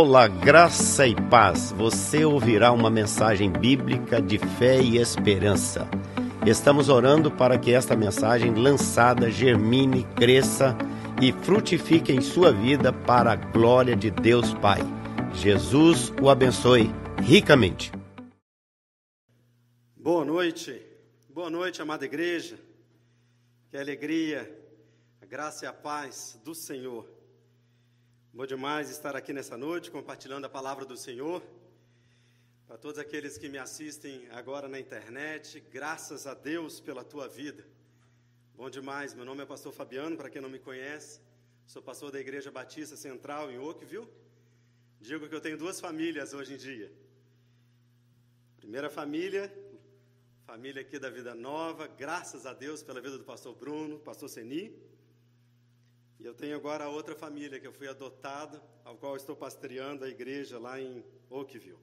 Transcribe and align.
Olá, 0.00 0.28
graça 0.28 1.08
e 1.08 1.14
paz. 1.28 1.72
Você 1.72 2.24
ouvirá 2.24 2.70
uma 2.70 2.88
mensagem 2.88 3.50
bíblica 3.50 4.22
de 4.22 4.38
fé 4.38 4.80
e 4.80 4.96
esperança. 4.96 5.88
Estamos 6.46 6.88
orando 6.88 7.32
para 7.32 7.58
que 7.58 7.72
esta 7.72 7.96
mensagem 7.96 8.54
lançada 8.54 9.28
germine, 9.28 10.04
cresça 10.14 10.78
e 11.20 11.32
frutifique 11.32 12.12
em 12.12 12.20
sua 12.20 12.52
vida 12.52 12.92
para 12.92 13.32
a 13.32 13.34
glória 13.34 13.96
de 13.96 14.08
Deus 14.08 14.54
Pai. 14.54 14.78
Jesus 15.34 16.12
o 16.22 16.30
abençoe 16.30 16.92
ricamente. 17.20 17.90
Boa 19.96 20.24
noite, 20.24 20.80
boa 21.28 21.50
noite, 21.50 21.82
amada 21.82 22.04
igreja. 22.04 22.56
Que 23.68 23.76
alegria, 23.76 24.48
a 25.20 25.26
graça 25.26 25.64
e 25.64 25.68
a 25.68 25.72
paz 25.72 26.40
do 26.44 26.54
Senhor 26.54 27.17
Bom 28.30 28.44
demais 28.44 28.90
estar 28.90 29.16
aqui 29.16 29.32
nessa 29.32 29.56
noite 29.56 29.90
compartilhando 29.90 30.44
a 30.44 30.50
palavra 30.50 30.84
do 30.84 30.98
Senhor. 30.98 31.42
Para 32.66 32.76
todos 32.76 32.98
aqueles 32.98 33.38
que 33.38 33.48
me 33.48 33.56
assistem 33.56 34.28
agora 34.30 34.68
na 34.68 34.78
internet, 34.78 35.58
graças 35.72 36.26
a 36.26 36.34
Deus 36.34 36.78
pela 36.78 37.02
tua 37.02 37.26
vida. 37.26 37.66
Bom 38.54 38.68
demais, 38.68 39.14
meu 39.14 39.24
nome 39.24 39.42
é 39.42 39.46
Pastor 39.46 39.72
Fabiano, 39.72 40.14
para 40.14 40.28
quem 40.28 40.42
não 40.42 40.50
me 40.50 40.58
conhece, 40.58 41.22
sou 41.66 41.82
pastor 41.82 42.12
da 42.12 42.20
Igreja 42.20 42.50
Batista 42.50 42.96
Central 42.96 43.50
em 43.50 43.58
Oakville. 43.58 44.06
Digo 45.00 45.26
que 45.26 45.34
eu 45.34 45.40
tenho 45.40 45.56
duas 45.56 45.80
famílias 45.80 46.34
hoje 46.34 46.52
em 46.52 46.58
dia. 46.58 46.92
Primeira 48.58 48.90
família, 48.90 49.50
família 50.44 50.82
aqui 50.82 50.98
da 50.98 51.08
Vida 51.08 51.34
Nova, 51.34 51.86
graças 51.86 52.44
a 52.44 52.52
Deus 52.52 52.82
pela 52.82 53.00
vida 53.00 53.16
do 53.16 53.24
pastor 53.24 53.54
Bruno, 53.56 53.98
pastor 53.98 54.28
Seni. 54.28 54.76
E 56.20 56.24
eu 56.24 56.34
tenho 56.34 56.56
agora 56.56 56.88
outra 56.88 57.14
família 57.14 57.60
que 57.60 57.66
eu 57.66 57.72
fui 57.72 57.86
adotado, 57.86 58.60
ao 58.84 58.96
qual 58.96 59.16
estou 59.16 59.36
pastoreando 59.36 60.04
a 60.04 60.08
igreja 60.08 60.58
lá 60.58 60.80
em 60.80 61.04
Oakville. 61.30 61.78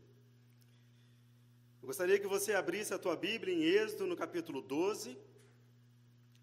Eu 1.81 1.87
gostaria 1.87 2.19
que 2.19 2.27
você 2.27 2.53
abrisse 2.53 2.93
a 2.93 2.99
tua 2.99 3.15
Bíblia 3.15 3.53
em 3.53 3.63
Êxodo, 3.63 4.05
no 4.05 4.15
capítulo 4.15 4.61
12. 4.61 5.17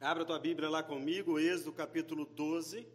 Abra 0.00 0.22
a 0.22 0.26
tua 0.26 0.38
Bíblia 0.38 0.70
lá 0.70 0.82
comigo, 0.82 1.38
Êxodo, 1.38 1.70
capítulo 1.70 2.24
12. 2.24 2.86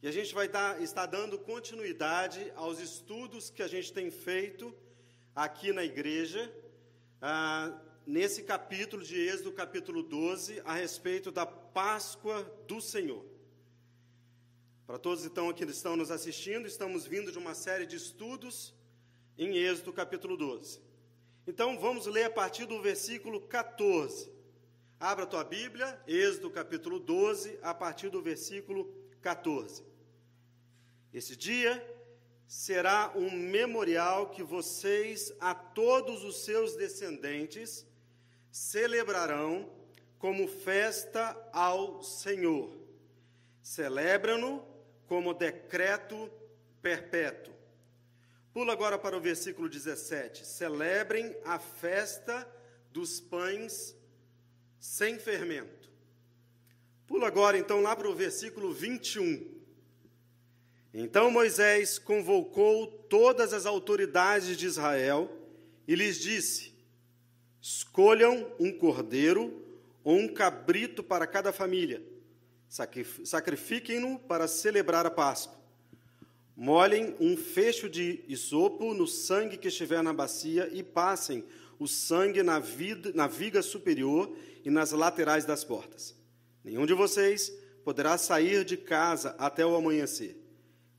E 0.00 0.08
a 0.08 0.10
gente 0.10 0.32
vai 0.32 0.48
dar, 0.48 0.80
estar 0.80 1.04
dando 1.04 1.38
continuidade 1.38 2.50
aos 2.56 2.80
estudos 2.80 3.50
que 3.50 3.62
a 3.62 3.68
gente 3.68 3.92
tem 3.92 4.10
feito 4.10 4.74
aqui 5.34 5.70
na 5.70 5.84
igreja, 5.84 6.50
ah, 7.20 7.78
nesse 8.06 8.42
capítulo 8.42 9.02
de 9.02 9.20
Êxodo, 9.20 9.52
capítulo 9.52 10.02
12, 10.02 10.62
a 10.64 10.72
respeito 10.72 11.30
da 11.30 11.44
Páscoa 11.44 12.42
do 12.66 12.80
Senhor. 12.80 13.31
Para 14.92 14.98
todos 14.98 15.24
então 15.24 15.50
que 15.54 15.64
estão 15.64 15.96
nos 15.96 16.10
assistindo, 16.10 16.68
estamos 16.68 17.06
vindo 17.06 17.32
de 17.32 17.38
uma 17.38 17.54
série 17.54 17.86
de 17.86 17.96
estudos 17.96 18.74
em 19.38 19.56
Êxodo 19.56 19.90
capítulo 19.90 20.36
12. 20.36 20.82
Então 21.46 21.78
vamos 21.78 22.04
ler 22.04 22.24
a 22.24 22.30
partir 22.30 22.66
do 22.66 22.78
versículo 22.82 23.40
14. 23.40 24.30
Abra 25.00 25.24
a 25.24 25.26
tua 25.26 25.44
Bíblia, 25.44 25.98
Êxodo 26.06 26.50
capítulo 26.50 26.98
12, 26.98 27.58
a 27.62 27.72
partir 27.72 28.10
do 28.10 28.20
versículo 28.20 28.94
14. 29.22 29.82
Esse 31.10 31.36
dia 31.36 31.82
será 32.46 33.14
um 33.16 33.30
memorial 33.30 34.28
que 34.28 34.42
vocês, 34.42 35.32
a 35.40 35.54
todos 35.54 36.22
os 36.22 36.44
seus 36.44 36.76
descendentes, 36.76 37.86
celebrarão 38.50 39.72
como 40.18 40.46
festa 40.46 41.34
ao 41.50 42.02
Senhor. 42.02 42.76
Celebram-no 43.62 44.70
como 45.12 45.34
decreto 45.34 46.30
perpétuo. 46.80 47.52
Pula 48.50 48.72
agora 48.72 48.98
para 48.98 49.14
o 49.14 49.20
versículo 49.20 49.68
17. 49.68 50.46
Celebrem 50.46 51.36
a 51.44 51.58
festa 51.58 52.50
dos 52.90 53.20
pães 53.20 53.94
sem 54.80 55.18
fermento. 55.18 55.92
Pula 57.06 57.26
agora 57.26 57.58
então 57.58 57.82
lá 57.82 57.94
para 57.94 58.08
o 58.08 58.14
versículo 58.14 58.72
21. 58.72 59.52
Então 60.94 61.30
Moisés 61.30 61.98
convocou 61.98 62.86
todas 62.86 63.52
as 63.52 63.66
autoridades 63.66 64.56
de 64.56 64.64
Israel 64.64 65.30
e 65.86 65.94
lhes 65.94 66.18
disse: 66.18 66.72
Escolham 67.60 68.50
um 68.58 68.72
cordeiro 68.72 69.62
ou 70.02 70.16
um 70.16 70.32
cabrito 70.32 71.02
para 71.02 71.26
cada 71.26 71.52
família 71.52 72.11
Sacrifiquem-no 73.22 74.18
para 74.18 74.48
celebrar 74.48 75.04
a 75.04 75.10
Páscoa. 75.10 75.60
Molhem 76.56 77.14
um 77.20 77.36
fecho 77.36 77.86
de 77.86 78.24
isopo 78.26 78.94
no 78.94 79.06
sangue 79.06 79.58
que 79.58 79.68
estiver 79.68 80.02
na 80.02 80.10
bacia 80.10 80.70
e 80.72 80.82
passem 80.82 81.44
o 81.78 81.86
sangue 81.86 82.42
na, 82.42 82.58
vida, 82.58 83.12
na 83.14 83.26
viga 83.26 83.60
superior 83.60 84.34
e 84.64 84.70
nas 84.70 84.90
laterais 84.92 85.44
das 85.44 85.62
portas. 85.62 86.16
Nenhum 86.64 86.86
de 86.86 86.94
vocês 86.94 87.52
poderá 87.84 88.16
sair 88.16 88.64
de 88.64 88.78
casa 88.78 89.36
até 89.38 89.66
o 89.66 89.76
amanhecer. 89.76 90.42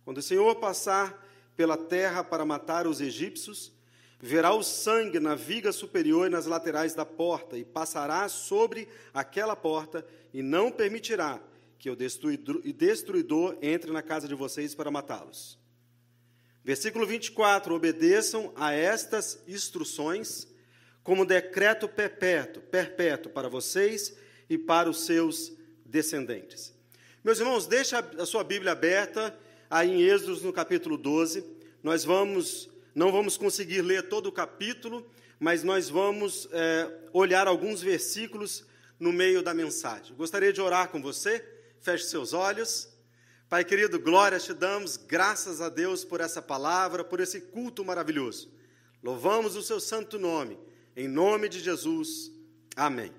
Quando 0.05 0.19
o 0.19 0.23
Senhor 0.23 0.53
passar 0.57 1.27
pela 1.55 1.75
terra 1.75 2.23
para 2.23 2.45
matar 2.45 2.85
os 2.85 3.01
egípcios, 3.01 3.73
verá 4.19 4.53
o 4.53 4.61
sangue 4.61 5.19
na 5.19 5.33
viga 5.33 5.71
superior 5.71 6.27
e 6.27 6.29
nas 6.29 6.45
laterais 6.45 6.93
da 6.93 7.05
porta, 7.05 7.57
e 7.57 7.65
passará 7.65 8.29
sobre 8.29 8.87
aquela 9.11 9.55
porta, 9.55 10.05
e 10.31 10.43
não 10.43 10.71
permitirá 10.71 11.41
que 11.83 11.89
o 11.89 11.97
destruidor 11.97 13.57
entre 13.61 13.91
na 13.91 14.01
casa 14.01 14.25
de 14.25 14.33
vocês 14.33 14.73
para 14.73 14.89
matá-los. 14.89 15.59
Versículo 16.63 17.05
24: 17.05 17.75
Obedeçam 17.75 18.53
a 18.55 18.71
estas 18.71 19.43
instruções 19.49 20.47
como 21.03 21.25
decreto 21.25 21.89
perpétuo, 21.89 22.63
perpétuo 22.63 23.33
para 23.33 23.49
vocês 23.49 24.15
e 24.49 24.57
para 24.57 24.89
os 24.89 25.05
seus 25.05 25.51
descendentes. 25.85 26.73
Meus 27.21 27.39
irmãos, 27.39 27.67
deixa 27.67 27.99
a 27.99 28.25
sua 28.25 28.45
Bíblia 28.45 28.71
aberta 28.71 29.37
aí 29.69 29.91
em 29.91 30.03
Êxodo 30.03 30.39
no 30.39 30.53
capítulo 30.53 30.97
12. 30.97 31.43
Nós 31.83 32.05
vamos, 32.05 32.69
não 32.95 33.11
vamos 33.11 33.35
conseguir 33.35 33.81
ler 33.81 34.07
todo 34.07 34.27
o 34.27 34.31
capítulo, 34.31 35.05
mas 35.37 35.65
nós 35.65 35.89
vamos 35.89 36.47
é, 36.53 36.89
olhar 37.11 37.45
alguns 37.45 37.81
versículos 37.81 38.65
no 38.97 39.11
meio 39.11 39.43
da 39.43 39.53
mensagem. 39.53 40.15
Gostaria 40.15 40.53
de 40.53 40.61
orar 40.61 40.87
com 40.87 41.01
você 41.01 41.52
Feche 41.83 42.05
seus 42.05 42.31
olhos. 42.31 42.87
Pai 43.49 43.65
querido, 43.65 43.99
glórias 43.99 44.45
te 44.45 44.53
damos, 44.53 44.95
graças 44.95 45.59
a 45.59 45.67
Deus 45.67 46.05
por 46.05 46.21
essa 46.21 46.41
palavra, 46.41 47.03
por 47.03 47.19
esse 47.19 47.41
culto 47.41 47.83
maravilhoso. 47.83 48.49
Louvamos 49.03 49.57
o 49.57 49.61
seu 49.61 49.81
santo 49.81 50.17
nome, 50.17 50.57
em 50.95 51.09
nome 51.09 51.49
de 51.49 51.59
Jesus. 51.59 52.31
Amém. 52.73 53.13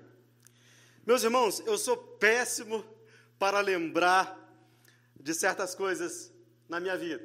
Meus 1.05 1.21
irmãos, 1.23 1.61
eu 1.67 1.77
sou 1.77 1.95
péssimo 1.95 2.83
para 3.37 3.59
lembrar 3.59 4.35
de 5.15 5.35
certas 5.35 5.75
coisas 5.75 6.33
na 6.67 6.79
minha 6.79 6.97
vida. 6.97 7.23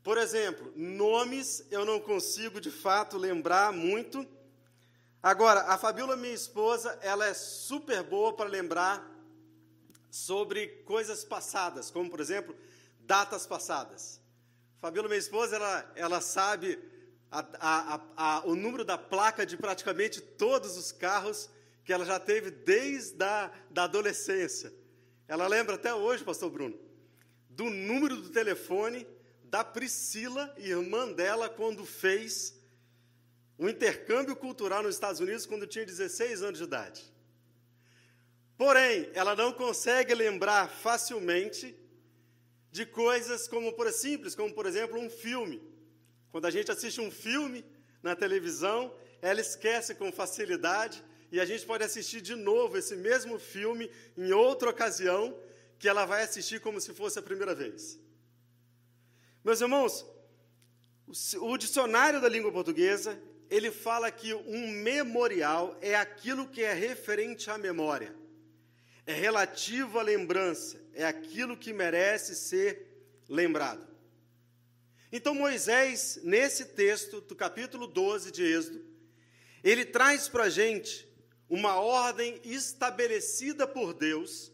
Por 0.00 0.16
exemplo, 0.16 0.72
nomes 0.76 1.66
eu 1.72 1.84
não 1.84 1.98
consigo 1.98 2.60
de 2.60 2.70
fato 2.70 3.18
lembrar 3.18 3.72
muito. 3.72 4.24
Agora, 5.20 5.62
a 5.62 5.76
Fabíola, 5.76 6.14
minha 6.14 6.32
esposa, 6.32 6.96
ela 7.02 7.26
é 7.26 7.34
super 7.34 8.04
boa 8.04 8.32
para 8.32 8.48
lembrar 8.48 9.12
sobre 10.14 10.68
coisas 10.84 11.24
passadas, 11.24 11.90
como, 11.90 12.08
por 12.08 12.20
exemplo, 12.20 12.54
datas 13.00 13.48
passadas. 13.48 14.20
Fabíola, 14.80 15.08
minha 15.08 15.18
esposa, 15.18 15.56
ela, 15.56 15.92
ela 15.96 16.20
sabe 16.20 16.78
a, 17.32 17.44
a, 17.58 18.00
a, 18.16 18.46
o 18.46 18.54
número 18.54 18.84
da 18.84 18.96
placa 18.96 19.44
de 19.44 19.56
praticamente 19.56 20.20
todos 20.20 20.76
os 20.76 20.92
carros 20.92 21.50
que 21.84 21.92
ela 21.92 22.04
já 22.04 22.20
teve 22.20 22.52
desde 22.52 23.24
a 23.24 23.50
da 23.68 23.84
adolescência. 23.84 24.72
Ela 25.26 25.48
lembra 25.48 25.74
até 25.74 25.92
hoje, 25.92 26.22
pastor 26.22 26.48
Bruno, 26.48 26.78
do 27.50 27.68
número 27.68 28.16
do 28.16 28.30
telefone 28.30 29.04
da 29.42 29.64
Priscila, 29.64 30.54
irmã 30.58 31.10
dela, 31.10 31.48
quando 31.48 31.84
fez 31.84 32.54
um 33.58 33.68
intercâmbio 33.68 34.36
cultural 34.36 34.80
nos 34.84 34.94
Estados 34.94 35.18
Unidos, 35.18 35.44
quando 35.44 35.66
tinha 35.66 35.84
16 35.84 36.40
anos 36.40 36.58
de 36.58 36.64
idade. 36.64 37.13
Porém, 38.56 39.10
ela 39.14 39.34
não 39.34 39.52
consegue 39.52 40.14
lembrar 40.14 40.68
facilmente 40.68 41.76
de 42.70 42.86
coisas 42.86 43.48
como 43.48 43.72
por 43.72 43.90
simples, 43.92 44.34
como 44.34 44.54
por 44.54 44.66
exemplo 44.66 44.98
um 44.98 45.10
filme. 45.10 45.62
Quando 46.30 46.46
a 46.46 46.50
gente 46.50 46.70
assiste 46.70 47.00
um 47.00 47.10
filme 47.10 47.64
na 48.02 48.14
televisão, 48.14 48.94
ela 49.20 49.40
esquece 49.40 49.94
com 49.94 50.12
facilidade 50.12 51.02
e 51.32 51.40
a 51.40 51.44
gente 51.44 51.66
pode 51.66 51.82
assistir 51.82 52.20
de 52.20 52.36
novo 52.36 52.76
esse 52.76 52.94
mesmo 52.94 53.38
filme 53.38 53.90
em 54.16 54.32
outra 54.32 54.70
ocasião 54.70 55.36
que 55.78 55.88
ela 55.88 56.04
vai 56.04 56.22
assistir 56.22 56.60
como 56.60 56.80
se 56.80 56.94
fosse 56.94 57.18
a 57.18 57.22
primeira 57.22 57.54
vez. 57.54 57.98
Meus 59.42 59.60
irmãos, 59.60 60.06
o 61.40 61.56
dicionário 61.58 62.20
da 62.20 62.28
língua 62.28 62.52
portuguesa, 62.52 63.20
ele 63.50 63.70
fala 63.70 64.10
que 64.10 64.32
um 64.32 64.70
memorial 64.70 65.76
é 65.80 65.96
aquilo 65.96 66.48
que 66.48 66.62
é 66.62 66.72
referente 66.72 67.50
à 67.50 67.58
memória 67.58 68.23
é 69.06 69.12
relativo 69.12 69.98
à 69.98 70.02
lembrança, 70.02 70.80
é 70.94 71.04
aquilo 71.04 71.56
que 71.56 71.72
merece 71.72 72.34
ser 72.34 73.22
lembrado. 73.28 73.86
Então, 75.12 75.34
Moisés, 75.34 76.18
nesse 76.22 76.64
texto 76.66 77.20
do 77.20 77.36
capítulo 77.36 77.86
12 77.86 78.32
de 78.32 78.42
Êxodo, 78.42 78.84
ele 79.62 79.84
traz 79.84 80.28
para 80.28 80.44
a 80.44 80.50
gente 80.50 81.08
uma 81.48 81.76
ordem 81.76 82.40
estabelecida 82.44 83.66
por 83.66 83.94
Deus 83.94 84.52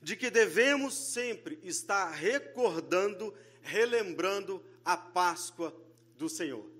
de 0.00 0.16
que 0.16 0.30
devemos 0.30 0.94
sempre 0.94 1.58
estar 1.62 2.10
recordando, 2.10 3.34
relembrando 3.62 4.62
a 4.84 4.96
Páscoa 4.96 5.74
do 6.16 6.28
Senhor. 6.28 6.70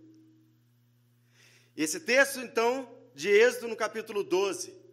Esse 1.77 1.99
texto, 1.99 2.41
então, 2.41 2.89
de 3.15 3.29
Êxodo, 3.31 3.69
no 3.69 3.77
capítulo 3.77 4.23
12, 4.23 4.84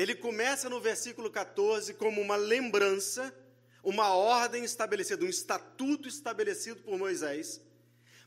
ele 0.00 0.14
começa 0.14 0.70
no 0.70 0.80
versículo 0.80 1.30
14 1.30 1.92
como 1.94 2.22
uma 2.22 2.36
lembrança, 2.36 3.34
uma 3.84 4.14
ordem 4.14 4.64
estabelecida, 4.64 5.24
um 5.24 5.28
estatuto 5.28 6.08
estabelecido 6.08 6.80
por 6.82 6.96
Moisés, 6.96 7.60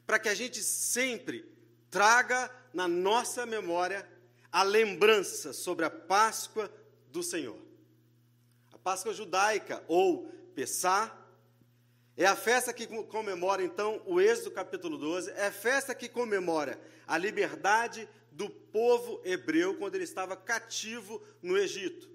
para 0.06 0.20
que 0.20 0.30
a 0.30 0.36
gente 0.36 0.62
sempre 0.62 1.52
traga 1.90 2.52
na 2.74 2.88
nossa 2.88 3.46
memória 3.46 4.08
a 4.52 4.62
lembrança 4.62 5.52
sobre 5.52 5.84
a 5.84 5.90
Páscoa 5.90 6.72
do 7.10 7.24
Senhor. 7.24 7.58
A 8.72 8.78
Páscoa 8.78 9.12
judaica, 9.12 9.84
ou 9.88 10.28
Pessá, 10.54 11.23
é 12.16 12.26
a 12.26 12.36
festa 12.36 12.72
que 12.72 12.86
comemora, 13.04 13.64
então, 13.64 14.02
o 14.06 14.22
Êxodo 14.22 14.52
capítulo 14.52 14.98
12, 14.98 15.32
é 15.32 15.48
a 15.48 15.52
festa 15.52 15.96
que 15.96 16.08
comemora 16.08 16.80
a 17.08 17.18
liberdade 17.18 18.08
do 18.32 18.50
povo 18.50 19.20
hebreu 19.24 19.76
quando 19.78 19.96
ele 19.96 20.04
estava 20.04 20.36
cativo 20.36 21.22
no 21.42 21.58
Egito. 21.58 22.10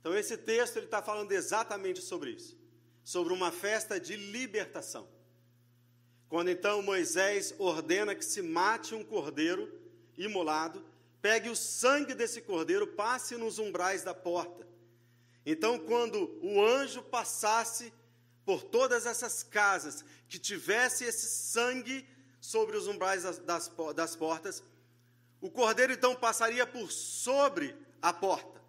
Então, 0.00 0.16
esse 0.16 0.36
texto 0.36 0.76
ele 0.76 0.86
está 0.86 1.02
falando 1.02 1.32
exatamente 1.32 2.00
sobre 2.00 2.30
isso, 2.30 2.56
sobre 3.02 3.32
uma 3.32 3.50
festa 3.50 3.98
de 3.98 4.16
libertação. 4.16 5.08
Quando 6.28 6.48
então 6.48 6.82
Moisés 6.82 7.54
ordena 7.58 8.14
que 8.14 8.24
se 8.24 8.40
mate 8.40 8.94
um 8.94 9.04
cordeiro 9.04 9.72
imolado, 10.16 10.84
pegue 11.20 11.48
o 11.48 11.56
sangue 11.56 12.14
desse 12.14 12.40
cordeiro, 12.40 12.86
passe 12.86 13.36
nos 13.36 13.58
umbrais 13.58 14.04
da 14.04 14.14
porta. 14.14 14.66
Então, 15.44 15.78
quando 15.78 16.38
o 16.42 16.64
anjo 16.64 17.02
passasse 17.02 17.92
por 18.46 18.62
todas 18.62 19.04
essas 19.04 19.42
casas 19.42 20.04
que 20.28 20.38
tivesse 20.38 21.04
esse 21.04 21.26
sangue 21.26 22.08
sobre 22.40 22.76
os 22.76 22.86
umbrais 22.86 23.24
das, 23.24 23.38
das, 23.38 23.72
das 23.92 24.14
portas, 24.14 24.62
o 25.40 25.50
cordeiro 25.50 25.92
então 25.92 26.14
passaria 26.14 26.64
por 26.64 26.92
sobre 26.92 27.76
a 28.00 28.12
porta. 28.12 28.62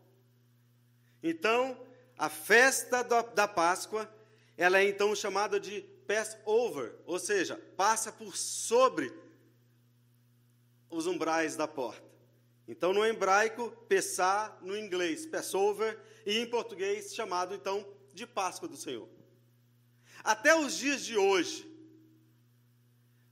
Então, 1.22 1.80
a 2.18 2.28
festa 2.28 3.04
da, 3.04 3.22
da 3.22 3.48
Páscoa, 3.48 4.12
ela 4.58 4.80
é 4.80 4.90
então 4.90 5.16
chamada 5.16 5.60
de 5.60 5.82
Passover, 6.08 6.96
ou 7.06 7.20
seja, 7.20 7.56
passa 7.76 8.12
por 8.12 8.36
sobre 8.36 9.14
os 10.90 11.06
umbrais 11.06 11.56
da 11.56 11.68
porta. 11.68 12.08
Então, 12.68 12.94
no 12.94 13.06
hebraico, 13.06 13.70
Pessá, 13.88 14.58
no 14.62 14.76
inglês, 14.76 15.26
Passover, 15.28 16.00
e 16.26 16.40
em 16.40 16.50
português, 16.50 17.14
chamado 17.14 17.54
então 17.54 17.88
de 18.14 18.26
Páscoa 18.26 18.68
do 18.68 18.76
Senhor. 18.76 19.17
Até 20.28 20.54
os 20.54 20.78
dias 20.78 21.06
de 21.06 21.16
hoje, 21.16 21.66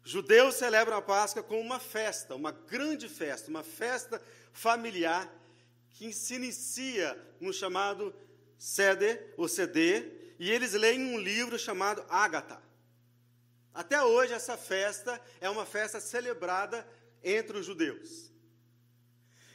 judeus 0.01 0.55
celebram 0.55 0.95
a 0.95 1.01
Páscoa 1.01 1.43
como 1.43 1.59
uma 1.59 1.77
festa, 1.77 2.35
uma 2.35 2.53
grande 2.53 3.09
festa, 3.09 3.49
uma 3.49 3.63
festa 3.63 4.21
familiar 4.53 5.29
que 5.89 6.13
se 6.13 6.35
inicia 6.35 7.21
no 7.41 7.51
chamado 7.51 8.15
Seder, 8.57 9.33
ou 9.35 9.49
Seder, 9.49 10.35
e 10.39 10.49
eles 10.49 10.71
leem 10.71 11.13
um 11.13 11.19
livro 11.19 11.59
chamado 11.59 12.01
Ágata. 12.07 12.63
Até 13.73 14.01
hoje, 14.01 14.31
essa 14.31 14.55
festa 14.55 15.21
é 15.41 15.49
uma 15.49 15.65
festa 15.65 15.99
celebrada 15.99 16.87
entre 17.21 17.57
os 17.57 17.65
judeus. 17.65 18.31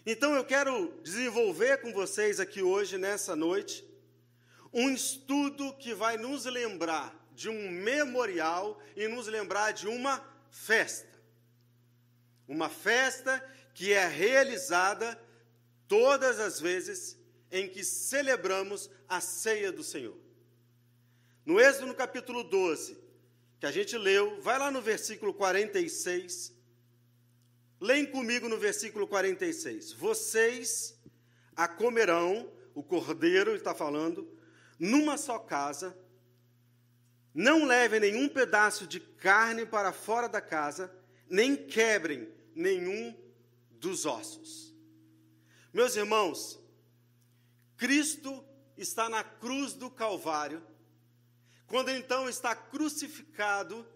Então, 0.04 0.34
eu 0.34 0.44
quero 0.44 0.92
desenvolver 1.02 1.78
com 1.78 1.90
vocês 1.90 2.38
aqui 2.38 2.62
hoje, 2.62 2.98
nessa 2.98 3.34
noite, 3.34 3.82
um 4.70 4.90
estudo 4.90 5.72
que 5.78 5.94
vai 5.94 6.18
nos 6.18 6.44
lembrar 6.44 7.18
de 7.40 7.48
um 7.48 7.70
memorial 7.70 8.78
e 8.94 9.08
nos 9.08 9.26
lembrar 9.26 9.72
de 9.72 9.88
uma 9.88 10.22
festa. 10.50 11.18
Uma 12.46 12.68
festa 12.68 13.42
que 13.72 13.94
é 13.94 14.06
realizada 14.06 15.18
todas 15.88 16.38
as 16.38 16.60
vezes 16.60 17.18
em 17.50 17.66
que 17.66 17.82
celebramos 17.82 18.90
a 19.08 19.22
ceia 19.22 19.72
do 19.72 19.82
Senhor. 19.82 20.18
No 21.46 21.58
Êxodo, 21.58 21.86
no 21.86 21.94
capítulo 21.94 22.44
12, 22.44 22.98
que 23.58 23.64
a 23.64 23.72
gente 23.72 23.96
leu, 23.96 24.38
vai 24.42 24.58
lá 24.58 24.70
no 24.70 24.82
versículo 24.82 25.32
46. 25.32 26.54
Leem 27.80 28.04
comigo 28.04 28.50
no 28.50 28.58
versículo 28.58 29.08
46. 29.08 29.92
Vocês 29.92 30.94
a 31.56 31.66
comerão, 31.66 32.52
o 32.74 32.82
cordeiro 32.82 33.54
está 33.54 33.74
falando, 33.74 34.30
numa 34.78 35.16
só 35.16 35.38
casa, 35.38 35.96
não 37.34 37.64
levem 37.64 38.00
nenhum 38.00 38.28
pedaço 38.28 38.86
de 38.86 38.98
carne 39.00 39.64
para 39.64 39.92
fora 39.92 40.28
da 40.28 40.40
casa, 40.40 40.92
nem 41.28 41.56
quebrem 41.56 42.28
nenhum 42.54 43.16
dos 43.70 44.04
ossos. 44.04 44.74
Meus 45.72 45.94
irmãos, 45.94 46.58
Cristo 47.76 48.44
está 48.76 49.08
na 49.08 49.22
cruz 49.22 49.72
do 49.74 49.90
Calvário. 49.90 50.62
Quando 51.66 51.90
então 51.90 52.28
está 52.28 52.54
crucificado, 52.54 53.86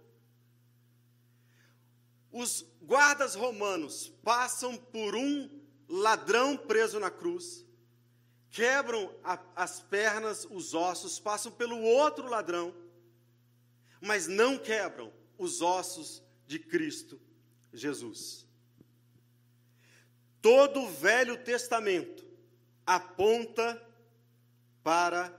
os 2.31 2.65
guardas 2.83 3.35
romanos 3.35 4.13
passam 4.23 4.77
por 4.77 5.17
um 5.17 5.51
ladrão 5.89 6.57
preso 6.57 7.01
na 7.01 7.11
cruz, 7.11 7.65
quebram 8.51 9.13
a, 9.25 9.39
as 9.57 9.81
pernas, 9.81 10.47
os 10.49 10.73
ossos, 10.75 11.19
passam 11.19 11.51
pelo 11.51 11.81
outro 11.81 12.29
ladrão 12.29 12.75
mas 14.05 14.27
não 14.27 14.59
quebram 14.59 15.11
os 15.39 15.63
ossos 15.63 16.23
de 16.47 16.59
Cristo 16.59 17.19
Jesus. 17.73 18.47
Todo 20.43 20.83
o 20.83 20.91
Velho 20.91 21.43
Testamento 21.43 22.23
aponta 22.85 23.83
para 24.83 25.35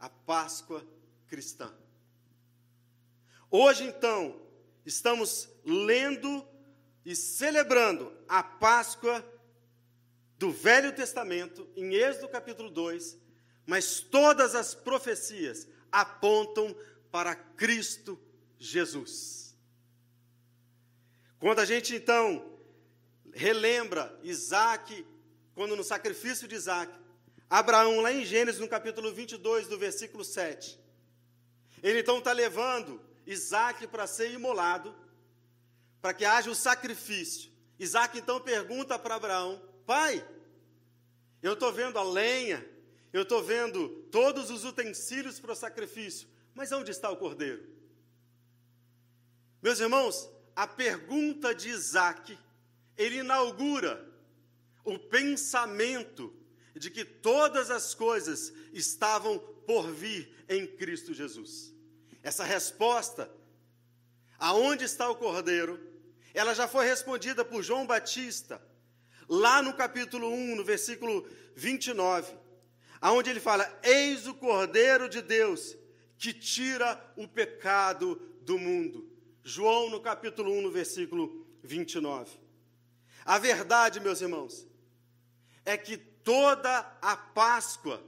a 0.00 0.08
Páscoa 0.08 0.82
cristã. 1.26 1.70
Hoje, 3.50 3.84
então, 3.84 4.40
estamos 4.86 5.50
lendo 5.62 6.46
e 7.04 7.14
celebrando 7.14 8.10
a 8.26 8.42
Páscoa 8.42 9.22
do 10.38 10.50
Velho 10.50 10.94
Testamento, 10.94 11.68
em 11.76 11.94
Êxodo 11.94 12.28
capítulo 12.28 12.70
2, 12.70 13.18
mas 13.66 14.00
todas 14.00 14.54
as 14.54 14.74
profecias 14.74 15.68
apontam 15.92 16.74
para 17.18 17.34
Cristo 17.34 18.16
Jesus. 18.60 19.52
Quando 21.40 21.58
a 21.58 21.64
gente 21.64 21.92
então 21.92 22.56
relembra 23.34 24.16
Isaac, 24.22 25.04
quando 25.52 25.74
no 25.74 25.82
sacrifício 25.82 26.46
de 26.46 26.54
Isaac, 26.54 26.92
Abraão, 27.50 28.00
lá 28.02 28.12
em 28.12 28.24
Gênesis, 28.24 28.60
no 28.60 28.68
capítulo 28.68 29.12
22, 29.12 29.66
do 29.66 29.76
versículo 29.76 30.24
7, 30.24 30.78
ele 31.82 31.98
então 31.98 32.18
está 32.18 32.30
levando 32.30 33.02
Isaac 33.26 33.88
para 33.88 34.06
ser 34.06 34.30
imolado, 34.30 34.94
para 36.00 36.14
que 36.14 36.24
haja 36.24 36.48
o 36.48 36.54
sacrifício. 36.54 37.50
Isaac 37.80 38.16
então 38.16 38.40
pergunta 38.40 38.96
para 38.96 39.16
Abraão: 39.16 39.60
Pai, 39.84 40.24
eu 41.42 41.54
estou 41.54 41.72
vendo 41.72 41.98
a 41.98 42.04
lenha, 42.04 42.64
eu 43.12 43.22
estou 43.22 43.42
vendo 43.42 43.88
todos 44.08 44.52
os 44.52 44.64
utensílios 44.64 45.40
para 45.40 45.50
o 45.50 45.56
sacrifício, 45.56 46.37
mas 46.58 46.72
onde 46.72 46.90
está 46.90 47.08
o 47.08 47.16
cordeiro? 47.16 47.64
Meus 49.62 49.78
irmãos, 49.78 50.28
a 50.56 50.66
pergunta 50.66 51.54
de 51.54 51.68
Isaac, 51.68 52.36
ele 52.96 53.18
inaugura 53.18 54.04
o 54.82 54.98
pensamento 54.98 56.34
de 56.74 56.90
que 56.90 57.04
todas 57.04 57.70
as 57.70 57.94
coisas 57.94 58.52
estavam 58.72 59.38
por 59.68 59.92
vir 59.92 60.34
em 60.48 60.66
Cristo 60.66 61.14
Jesus. 61.14 61.72
Essa 62.24 62.42
resposta, 62.42 63.30
aonde 64.36 64.82
está 64.82 65.08
o 65.08 65.14
cordeiro, 65.14 65.78
ela 66.34 66.56
já 66.56 66.66
foi 66.66 66.86
respondida 66.86 67.44
por 67.44 67.62
João 67.62 67.86
Batista, 67.86 68.60
lá 69.28 69.62
no 69.62 69.74
capítulo 69.74 70.28
1, 70.28 70.56
no 70.56 70.64
versículo 70.64 71.24
29, 71.54 72.36
aonde 73.00 73.30
ele 73.30 73.38
fala: 73.38 73.78
Eis 73.80 74.26
o 74.26 74.34
cordeiro 74.34 75.08
de 75.08 75.22
Deus 75.22 75.77
que 76.18 76.32
tira 76.32 77.00
o 77.16 77.28
pecado 77.28 78.16
do 78.42 78.58
mundo. 78.58 79.08
João, 79.42 79.88
no 79.88 80.00
capítulo 80.00 80.52
1, 80.52 80.62
no 80.62 80.70
versículo 80.70 81.46
29. 81.62 82.38
A 83.24 83.38
verdade, 83.38 84.00
meus 84.00 84.20
irmãos, 84.20 84.66
é 85.64 85.76
que 85.76 85.96
toda 85.96 86.78
a 87.00 87.16
Páscoa 87.16 88.02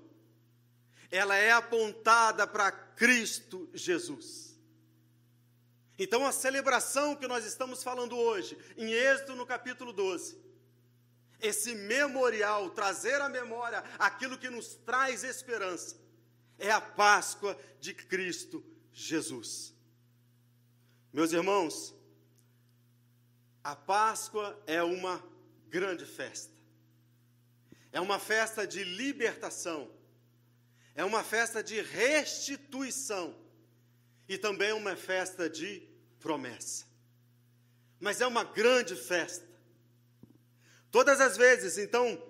ela 1.11 1.37
é 1.37 1.51
apontada 1.51 2.47
para 2.47 2.71
Cristo 2.71 3.69
Jesus. 3.73 4.59
Então, 5.99 6.25
a 6.25 6.33
celebração 6.33 7.15
que 7.15 7.29
nós 7.29 7.45
estamos 7.45 7.83
falando 7.83 8.17
hoje, 8.17 8.57
em 8.77 8.93
Êxodo 8.93 9.35
no 9.35 9.45
capítulo 9.45 9.93
12, 9.93 10.39
esse 11.41 11.75
memorial, 11.75 12.71
trazer 12.71 13.21
à 13.21 13.29
memória 13.29 13.85
aquilo 13.99 14.39
que 14.39 14.49
nos 14.49 14.77
traz 14.77 15.25
esperança, 15.25 15.97
é 16.61 16.71
a 16.71 16.81
Páscoa 16.81 17.59
de 17.81 17.93
Cristo 17.95 18.65
Jesus. 18.93 19.75
Meus 21.13 21.33
irmãos, 21.33 21.95
a 23.65 23.75
Páscoa 23.75 24.63
é 24.67 24.83
uma 24.83 25.23
grande 25.69 26.05
festa. 26.05 26.53
É 27.93 28.01
uma 28.01 28.19
festa 28.19 28.67
de 28.67 28.85
libertação. 28.85 29.91
É 30.95 31.05
uma 31.05 31.25
festa 31.25 31.63
de 31.63 31.81
restituição. 31.81 33.37
E 34.29 34.39
também 34.39 34.73
uma 34.73 34.95
festa 34.95 35.51
de 35.51 35.83
promessa. 36.21 36.87
Mas 37.99 38.21
é 38.21 38.27
uma 38.27 38.45
grande 38.45 38.95
festa. 38.95 39.49
Todas 40.91 41.21
as 41.21 41.37
vezes, 41.37 41.79
então, 41.79 42.23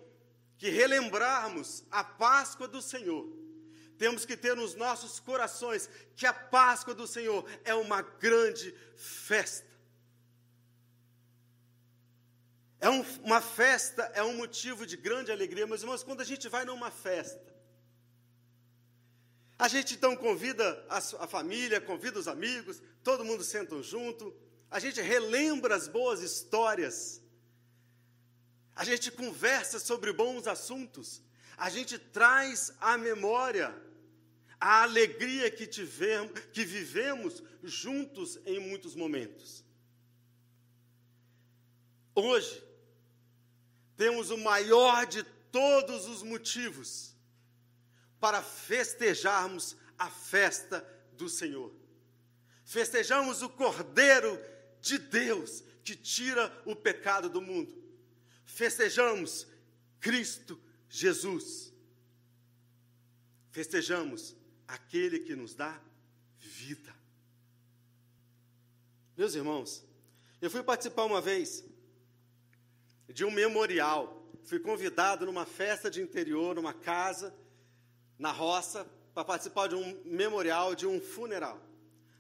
que 0.59 0.69
relembrarmos 0.69 1.85
a 1.91 2.03
Páscoa 2.03 2.69
do 2.69 2.83
Senhor, 2.83 3.40
temos 4.01 4.25
que 4.25 4.35
ter 4.35 4.57
nos 4.57 4.75
nossos 4.75 5.21
corações 5.21 5.87
que 6.17 6.25
a 6.25 6.33
Páscoa 6.33 6.95
do 6.95 7.07
Senhor 7.07 7.47
é 7.67 7.75
uma 7.75 8.01
grande 8.01 8.75
festa. 8.97 9.69
É 12.81 12.89
um, 12.89 13.03
uma 13.23 13.43
festa, 13.43 14.05
é 14.15 14.23
um 14.23 14.33
motivo 14.39 14.87
de 14.87 14.97
grande 14.97 15.31
alegria, 15.31 15.67
meus 15.67 15.83
irmãos, 15.83 16.03
quando 16.03 16.23
a 16.23 16.25
gente 16.25 16.49
vai 16.49 16.65
numa 16.65 16.91
festa, 16.91 17.55
a 19.59 19.69
gente 19.69 19.93
então 19.93 20.17
convida 20.17 20.83
a, 20.89 20.97
a 20.97 21.27
família, 21.27 21.79
convida 21.79 22.19
os 22.19 22.27
amigos, 22.27 22.83
todo 23.05 23.23
mundo 23.23 23.45
senta 23.45 23.83
junto, 23.83 24.35
a 24.71 24.81
gente 24.81 25.03
relembra 25.03 25.77
as 25.77 25.87
boas 25.87 26.23
histórias, 26.23 27.21
a 28.75 28.83
gente 28.83 29.11
conversa 29.11 29.79
sobre 29.79 30.11
bons 30.11 30.47
assuntos, 30.47 31.23
a 31.59 31.69
gente 31.69 31.99
traz 31.99 32.73
à 32.81 32.97
memória 32.97 33.90
a 34.61 34.83
alegria 34.83 35.51
que, 35.51 35.67
tivemos, 35.67 36.39
que 36.53 36.65
vivemos 36.65 37.43
juntos 37.65 38.39
em 38.45 38.61
muitos 38.61 38.95
momentos. 38.95 39.65
Hoje, 42.15 42.63
temos 43.97 44.31
o 44.31 44.37
maior 44.37 45.07
de 45.07 45.23
todos 45.51 46.07
os 46.07 46.23
motivos 46.23 47.15
para 48.21 48.43
festejarmos 48.43 49.77
a 49.99 50.11
festa 50.11 50.87
do 51.15 51.29
Senhor. 51.29 51.73
Festejamos 52.65 53.43
o 53.43 53.49
Cordeiro 53.49 54.39
de 54.81 54.99
Deus 54.99 55.65
que 55.83 55.97
tira 55.97 56.53
o 56.67 56.77
pecado 56.77 57.29
do 57.31 57.41
mundo. 57.41 57.75
Festejamos 58.45 59.47
Cristo 59.99 60.61
Jesus. 60.89 61.73
Festejamos 63.51 64.37
aquele 64.71 65.19
que 65.19 65.35
nos 65.35 65.55
dá 65.55 65.81
vida. 66.39 66.95
Meus 69.17 69.35
irmãos, 69.35 69.85
eu 70.41 70.51
fui 70.51 70.63
participar 70.63 71.05
uma 71.05 71.21
vez 71.21 71.65
de 73.09 73.25
um 73.25 73.31
memorial. 73.31 74.17
Fui 74.45 74.61
convidado 74.61 75.27
numa 75.27 75.45
festa 75.45 75.91
de 75.91 76.01
interior, 76.01 76.55
numa 76.55 76.73
casa, 76.73 77.35
na 78.19 78.31
roça, 78.31 78.89
para 79.13 79.25
participar 79.25 79.69
de 79.69 79.75
um 79.75 80.03
memorial, 80.05 80.75
de 80.75 80.87
um 80.87 81.01
funeral. 81.01 81.61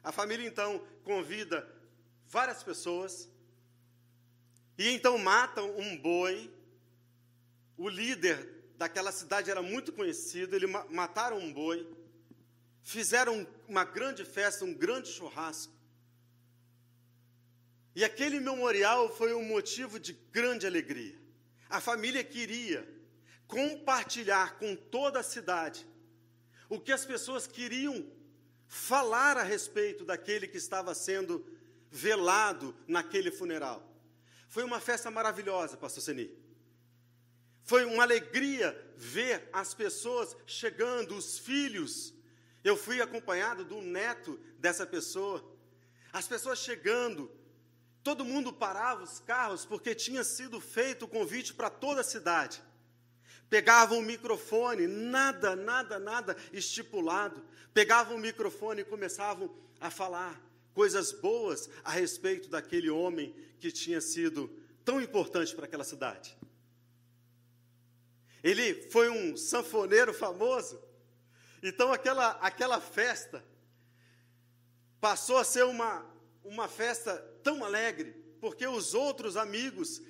A 0.02 0.11
família 0.11 0.47
então 0.47 0.85
convida 1.04 1.66
várias 2.26 2.62
pessoas 2.62 3.30
e 4.76 4.88
então 4.90 5.16
matam 5.19 5.78
um 5.78 5.97
boi. 5.97 6.52
O 7.76 7.88
líder 7.88 8.73
daquela 8.76 9.12
cidade 9.12 9.50
era 9.50 9.62
muito 9.62 9.92
conhecido, 9.92 10.57
eles 10.57 10.71
mataram 10.90 11.38
um 11.38 11.52
boi 11.52 12.00
fizeram 12.83 13.47
uma 13.69 13.85
grande 13.85 14.25
festa, 14.25 14.65
um 14.65 14.75
grande 14.75 15.09
churrasco. 15.09 15.73
E 17.95 18.05
aquele 18.05 18.41
memorial 18.41 19.15
foi 19.15 19.35
um 19.35 19.45
motivo 19.45 19.99
de 19.99 20.13
grande 20.33 20.67
alegria. 20.67 21.19
A 21.69 21.81
família 21.81 22.23
queria 22.23 22.87
compartilhar 23.47 24.59
com 24.59 24.77
toda 24.77 25.21
a 25.21 25.25
cidade 25.25 25.87
o 26.69 26.79
que 26.81 26.93
as 26.93 27.05
pessoas 27.05 27.47
queriam 27.47 28.07
falar 28.69 29.37
a 29.37 29.43
respeito 29.43 30.05
daquele 30.05 30.47
que 30.47 30.57
estava 30.57 30.95
sendo 30.95 31.45
velado 31.91 32.75
naquele 32.87 33.33
funeral. 33.33 33.85
Foi 34.49 34.63
uma 34.63 34.81
festa 34.81 35.11
maravilhosa, 35.11 35.77
pastor 35.77 36.03
Seni. 36.03 36.31
Foi 37.65 37.85
uma 37.85 38.05
alegria 38.05 38.77
ver 38.97 39.49
as 39.53 39.75
pessoas 39.75 40.37
chegando, 40.47 41.17
os 41.17 41.39
filhos, 41.39 42.15
eu 42.62 42.76
fui 42.76 43.00
acompanhado 43.00 43.64
do 43.64 43.81
neto 43.81 44.38
dessa 44.59 44.87
pessoa. 44.87 45.45
As 46.12 46.26
pessoas 46.26 46.59
chegando, 46.59 47.31
todo 48.02 48.25
mundo 48.25 48.52
parava 48.52 49.02
os 49.02 49.21
carros 49.21 49.64
porque 49.64 49.95
tinha 49.95 50.25
sido 50.25 50.61
feito 50.61 51.05
o 51.05 51.09
convite 51.09 51.55
para 51.55 51.71
toda 51.71 52.02
a 52.02 52.05
cidade. 52.05 52.62
Pegavam 53.49 53.99
o 53.99 54.02
microfone, 54.02 54.87
nada, 54.87 55.57
nada, 55.57 55.99
nada 55.99 56.37
estipulado. 56.52 57.43
Pegavam 57.73 58.17
o 58.17 58.21
microfone 58.21 58.83
e 58.83 58.85
começavam 58.85 59.52
a 59.81 59.90
falar 59.90 60.40
coisas 60.73 61.12
boas 61.12 61.69
a 61.83 61.90
respeito 61.90 62.49
daquele 62.49 62.90
homem 62.90 63.35
que 63.59 63.73
tinha 63.73 64.00
sido 64.00 64.49
tão 64.85 65.00
importante 65.00 65.55
para 65.55 65.64
aquela 65.64 65.85
cidade. 65.85 66.37
Ele 68.43 68.88
foi 68.90 69.11
um 69.11 69.37
sanfoneiro 69.37 70.14
famoso 70.14 70.81
então 71.62 71.93
aquela, 71.93 72.31
aquela 72.40 72.81
festa 72.81 73.45
passou 75.00 75.37
a 75.37 75.45
ser 75.45 75.64
uma, 75.64 76.05
uma 76.43 76.69
festa 76.69 77.17
tão 77.43 77.64
alegre, 77.64 78.12
porque 78.40 78.67
os 78.67 78.95
outros 78.95 79.37
amigos, 79.37 80.00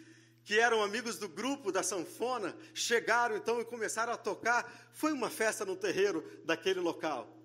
que 0.45 0.59
eram 0.59 0.83
amigos 0.83 1.19
do 1.19 1.29
grupo 1.29 1.73
da 1.73 1.83
sanfona, 1.83 2.57
chegaram 2.73 3.37
então 3.37 3.61
e 3.61 3.65
começaram 3.65 4.13
a 4.13 4.17
tocar. 4.17 4.91
Foi 4.93 5.13
uma 5.13 5.31
festa 5.31 5.65
no 5.65 5.77
terreiro 5.77 6.25
daquele 6.45 6.81
local. 6.81 7.37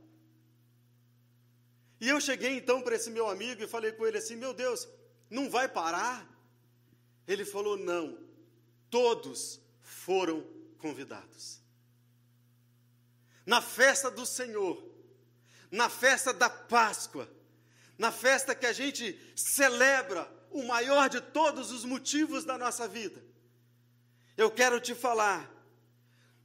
E 1.99 2.09
eu 2.09 2.21
cheguei 2.21 2.57
então 2.57 2.81
para 2.81 2.95
esse 2.95 3.09
meu 3.09 3.27
amigo 3.27 3.63
e 3.63 3.67
falei 3.67 3.91
com 3.91 4.05
ele 4.05 4.17
assim: 4.17 4.35
Meu 4.35 4.53
Deus, 4.53 4.87
não 5.29 5.49
vai 5.49 5.67
parar? 5.67 6.29
Ele 7.27 7.45
falou: 7.45 7.77
Não, 7.77 8.19
todos 8.89 9.59
foram 9.81 10.45
convidados 10.77 11.64
na 13.45 13.61
festa 13.61 14.09
do 14.09 14.25
Senhor, 14.25 14.83
na 15.69 15.89
festa 15.89 16.33
da 16.33 16.49
Páscoa, 16.49 17.29
na 17.97 18.11
festa 18.11 18.55
que 18.55 18.65
a 18.65 18.73
gente 18.73 19.19
celebra 19.35 20.29
o 20.51 20.63
maior 20.63 21.09
de 21.09 21.21
todos 21.21 21.71
os 21.71 21.85
motivos 21.85 22.43
da 22.43 22.57
nossa 22.57 22.87
vida. 22.87 23.23
Eu 24.37 24.49
quero 24.51 24.79
te 24.79 24.95
falar, 24.95 25.49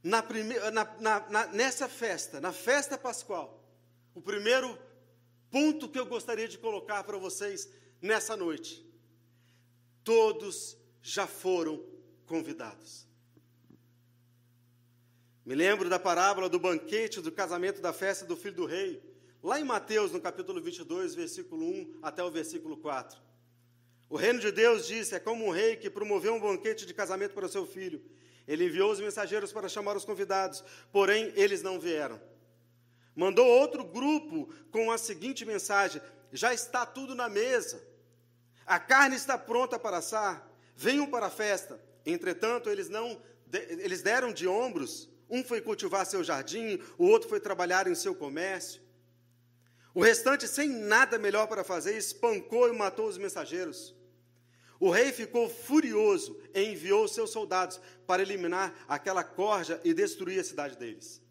na 0.03 0.21
prime... 0.21 0.55
na, 0.71 0.85
na, 1.29 1.47
nessa 1.47 1.89
festa, 1.89 2.39
na 2.39 2.53
festa 2.53 2.97
pascual, 2.97 3.63
o 4.13 4.21
primeiro 4.21 4.77
ponto 5.49 5.89
que 5.89 5.99
eu 5.99 6.05
gostaria 6.05 6.47
de 6.47 6.57
colocar 6.57 7.03
para 7.03 7.17
vocês 7.17 7.69
nessa 8.01 8.37
noite: 8.37 8.85
todos 10.03 10.77
já 11.01 11.27
foram 11.27 11.83
convidados. 12.25 13.10
Me 15.43 15.55
lembro 15.55 15.89
da 15.89 15.97
parábola 15.97 16.47
do 16.47 16.59
banquete, 16.59 17.19
do 17.19 17.31
casamento, 17.31 17.81
da 17.81 17.91
festa 17.91 18.25
do 18.25 18.37
filho 18.37 18.55
do 18.55 18.65
rei, 18.65 19.01
lá 19.41 19.59
em 19.59 19.63
Mateus, 19.63 20.11
no 20.11 20.21
capítulo 20.21 20.61
22, 20.61 21.15
versículo 21.15 21.65
1 21.65 21.99
até 22.03 22.23
o 22.23 22.29
versículo 22.29 22.77
4. 22.77 23.19
O 24.07 24.15
reino 24.15 24.39
de 24.39 24.51
Deus 24.51 24.85
disse: 24.85 25.15
é 25.15 25.19
como 25.19 25.45
um 25.45 25.49
rei 25.49 25.77
que 25.77 25.89
promoveu 25.89 26.35
um 26.35 26.39
banquete 26.39 26.85
de 26.85 26.93
casamento 26.93 27.33
para 27.33 27.47
o 27.47 27.49
seu 27.49 27.65
filho. 27.65 28.03
Ele 28.47 28.65
enviou 28.65 28.91
os 28.91 28.99
mensageiros 28.99 29.51
para 29.51 29.67
chamar 29.67 29.97
os 29.97 30.05
convidados, 30.05 30.63
porém 30.91 31.33
eles 31.35 31.63
não 31.63 31.79
vieram. 31.79 32.21
Mandou 33.15 33.47
outro 33.47 33.83
grupo 33.83 34.53
com 34.69 34.91
a 34.91 34.97
seguinte 34.97 35.43
mensagem: 35.43 36.03
já 36.31 36.53
está 36.53 36.85
tudo 36.85 37.15
na 37.15 37.27
mesa, 37.27 37.81
a 38.63 38.79
carne 38.79 39.15
está 39.15 39.39
pronta 39.39 39.79
para 39.79 39.97
assar, 39.97 40.47
venham 40.75 41.07
para 41.09 41.25
a 41.25 41.31
festa. 41.31 41.81
Entretanto, 42.05 42.69
eles 42.69 42.89
não, 42.89 43.19
eles 43.51 44.03
deram 44.03 44.31
de 44.31 44.47
ombros 44.47 45.10
um 45.31 45.43
foi 45.43 45.61
cultivar 45.61 46.05
seu 46.05 46.23
jardim, 46.23 46.79
o 46.97 47.05
outro 47.05 47.29
foi 47.29 47.39
trabalhar 47.39 47.87
em 47.87 47.95
seu 47.95 48.13
comércio. 48.13 48.81
O 49.93 50.01
restante, 50.01 50.47
sem 50.47 50.69
nada 50.69 51.17
melhor 51.17 51.47
para 51.47 51.63
fazer, 51.63 51.97
espancou 51.97 52.67
e 52.67 52.77
matou 52.77 53.07
os 53.07 53.17
mensageiros. 53.17 53.95
O 54.79 54.89
rei 54.89 55.11
ficou 55.11 55.49
furioso 55.49 56.41
e 56.53 56.63
enviou 56.63 57.07
seus 57.07 57.29
soldados 57.29 57.79
para 58.05 58.21
eliminar 58.21 58.73
aquela 58.87 59.23
corja 59.23 59.79
e 59.83 59.93
destruir 59.93 60.39
a 60.39 60.43
cidade 60.43 60.77
deles. 60.77 61.21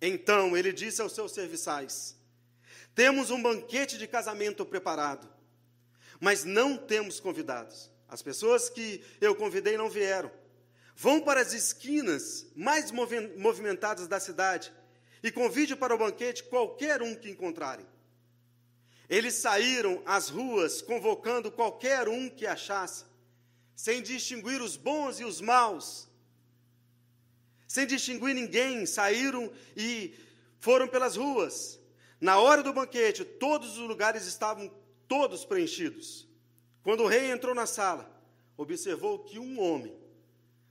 Então 0.00 0.56
ele 0.56 0.72
disse 0.72 1.02
aos 1.02 1.12
seus 1.12 1.32
serviçais: 1.32 2.16
Temos 2.94 3.30
um 3.30 3.42
banquete 3.42 3.98
de 3.98 4.06
casamento 4.06 4.64
preparado, 4.64 5.28
mas 6.20 6.44
não 6.44 6.76
temos 6.76 7.20
convidados. 7.20 7.90
As 8.08 8.22
pessoas 8.22 8.70
que 8.70 9.02
eu 9.20 9.34
convidei 9.34 9.76
não 9.76 9.90
vieram. 9.90 10.30
Vão 11.00 11.20
para 11.20 11.40
as 11.40 11.52
esquinas 11.52 12.44
mais 12.56 12.90
movimentadas 12.90 14.08
da 14.08 14.18
cidade 14.18 14.72
e 15.22 15.30
convide 15.30 15.76
para 15.76 15.94
o 15.94 15.98
banquete 15.98 16.42
qualquer 16.42 17.00
um 17.02 17.14
que 17.14 17.30
encontrarem. 17.30 17.86
Eles 19.08 19.34
saíram 19.34 20.02
às 20.04 20.28
ruas 20.28 20.82
convocando 20.82 21.52
qualquer 21.52 22.08
um 22.08 22.28
que 22.28 22.44
achasse, 22.44 23.04
sem 23.76 24.02
distinguir 24.02 24.60
os 24.60 24.76
bons 24.76 25.20
e 25.20 25.24
os 25.24 25.40
maus. 25.40 26.08
Sem 27.68 27.86
distinguir 27.86 28.34
ninguém, 28.34 28.84
saíram 28.84 29.52
e 29.76 30.12
foram 30.58 30.88
pelas 30.88 31.14
ruas. 31.14 31.78
Na 32.20 32.40
hora 32.40 32.60
do 32.60 32.72
banquete, 32.72 33.24
todos 33.24 33.78
os 33.78 33.86
lugares 33.86 34.26
estavam 34.26 34.68
todos 35.06 35.44
preenchidos. 35.44 36.26
Quando 36.82 37.04
o 37.04 37.06
rei 37.06 37.30
entrou 37.30 37.54
na 37.54 37.66
sala, 37.66 38.20
observou 38.56 39.20
que 39.20 39.38
um 39.38 39.60
homem 39.60 40.07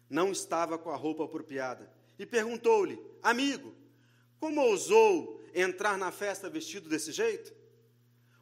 não 0.10 0.32
estava 0.32 0.78
com 0.78 0.90
a 0.90 0.96
roupa 0.96 1.26
apropriada 1.26 1.92
e 2.18 2.26
perguntou-lhe: 2.26 3.00
Amigo, 3.22 3.74
como 4.40 4.62
ousou 4.62 5.42
entrar 5.54 5.98
na 5.98 6.12
festa 6.12 6.50
vestido 6.50 6.90
desse 6.90 7.12
jeito? 7.12 7.54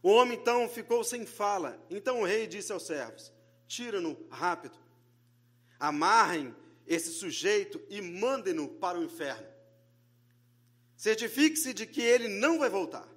O 0.01 0.09
homem 0.09 0.37
então 0.37 0.69
ficou 0.69 1.03
sem 1.03 1.25
fala. 1.25 1.83
Então 1.89 2.21
o 2.21 2.25
rei 2.25 2.45
disse 2.45 2.71
aos 2.71 2.85
servos: 2.85 3.31
Tira-no 3.67 4.17
rápido, 4.29 4.77
amarrem 5.79 6.55
esse 6.85 7.11
sujeito 7.11 7.81
e 7.89 8.01
mandem-no 8.01 8.67
para 8.67 8.99
o 8.99 9.03
inferno. 9.03 9.47
Certifique-se 10.95 11.73
de 11.73 11.85
que 11.85 12.01
ele 12.01 12.27
não 12.27 12.59
vai 12.59 12.69
voltar. 12.69 13.07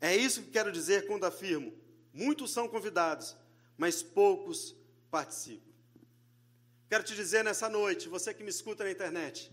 É 0.00 0.16
isso 0.16 0.42
que 0.42 0.50
quero 0.50 0.72
dizer 0.72 1.06
quando 1.06 1.24
afirmo: 1.24 1.72
muitos 2.12 2.50
são 2.50 2.66
convidados, 2.66 3.36
mas 3.76 4.02
poucos 4.02 4.74
participam. 5.10 5.71
Quero 6.92 7.04
te 7.04 7.14
dizer 7.14 7.42
nessa 7.42 7.70
noite, 7.70 8.06
você 8.06 8.34
que 8.34 8.42
me 8.42 8.50
escuta 8.50 8.84
na 8.84 8.90
internet, 8.90 9.50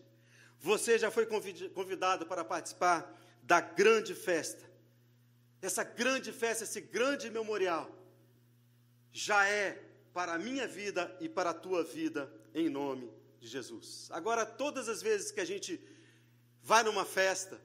você 0.59 0.99
já 0.99 1.09
foi 1.09 1.25
convidado 1.25 2.25
para 2.25 2.43
participar 2.43 3.17
da 3.41 3.61
grande 3.61 4.13
festa. 4.13 4.69
Essa 5.61 5.85
grande 5.85 6.33
festa, 6.33 6.65
esse 6.65 6.81
grande 6.81 7.29
memorial, 7.29 7.89
já 9.13 9.47
é 9.47 9.81
para 10.13 10.33
a 10.33 10.37
minha 10.37 10.67
vida 10.67 11.15
e 11.21 11.29
para 11.29 11.51
a 11.51 11.53
tua 11.53 11.81
vida, 11.81 12.29
em 12.53 12.67
nome 12.67 13.09
de 13.39 13.47
Jesus. 13.47 14.09
Agora, 14.11 14.45
todas 14.45 14.89
as 14.89 15.01
vezes 15.01 15.31
que 15.31 15.39
a 15.39 15.45
gente 15.45 15.79
vai 16.61 16.83
numa 16.83 17.05
festa, 17.05 17.57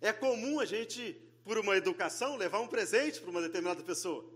é 0.00 0.12
comum 0.12 0.58
a 0.58 0.64
gente, 0.64 1.16
por 1.44 1.56
uma 1.56 1.76
educação, 1.76 2.34
levar 2.36 2.58
um 2.58 2.66
presente 2.66 3.20
para 3.20 3.30
uma 3.30 3.42
determinada 3.42 3.80
pessoa. 3.84 4.28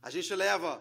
A 0.00 0.10
gente 0.10 0.32
leva 0.32 0.80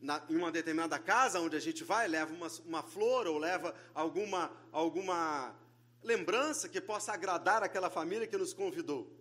na, 0.00 0.22
em 0.28 0.36
uma 0.36 0.52
determinada 0.52 0.98
casa 0.98 1.40
onde 1.40 1.56
a 1.56 1.60
gente 1.60 1.84
vai, 1.84 2.06
leva 2.08 2.32
uma, 2.32 2.48
uma 2.64 2.82
flor 2.82 3.26
ou 3.26 3.38
leva 3.38 3.74
alguma, 3.94 4.50
alguma 4.72 5.54
lembrança 6.02 6.68
que 6.68 6.80
possa 6.80 7.12
agradar 7.12 7.62
aquela 7.62 7.90
família 7.90 8.26
que 8.26 8.36
nos 8.36 8.52
convidou. 8.52 9.12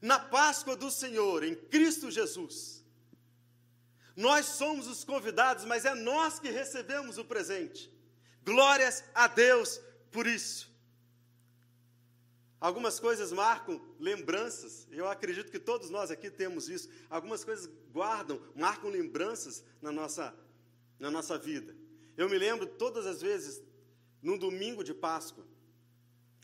Na 0.00 0.18
Páscoa 0.18 0.76
do 0.76 0.90
Senhor, 0.90 1.42
em 1.42 1.54
Cristo 1.54 2.10
Jesus, 2.10 2.84
nós 4.14 4.46
somos 4.46 4.86
os 4.86 5.04
convidados, 5.04 5.64
mas 5.64 5.84
é 5.84 5.94
nós 5.94 6.38
que 6.38 6.50
recebemos 6.50 7.18
o 7.18 7.24
presente. 7.24 7.92
Glórias 8.44 9.04
a 9.14 9.26
Deus 9.26 9.80
por 10.10 10.26
isso. 10.26 10.74
Algumas 12.60 12.98
coisas 12.98 13.32
marcam 13.32 13.80
lembranças, 14.00 14.88
eu 14.90 15.06
acredito 15.08 15.50
que 15.50 15.58
todos 15.58 15.90
nós 15.90 16.10
aqui 16.10 16.30
temos 16.30 16.68
isso. 16.68 16.88
Algumas 17.10 17.44
coisas 17.44 17.70
guardam, 17.92 18.40
marcam 18.54 18.88
lembranças 18.88 19.62
na 19.82 19.92
nossa, 19.92 20.34
na 20.98 21.10
nossa 21.10 21.36
vida. 21.36 21.76
Eu 22.16 22.30
me 22.30 22.38
lembro 22.38 22.66
todas 22.66 23.06
as 23.06 23.20
vezes, 23.20 23.62
num 24.22 24.38
domingo 24.38 24.82
de 24.82 24.94
Páscoa, 24.94 25.46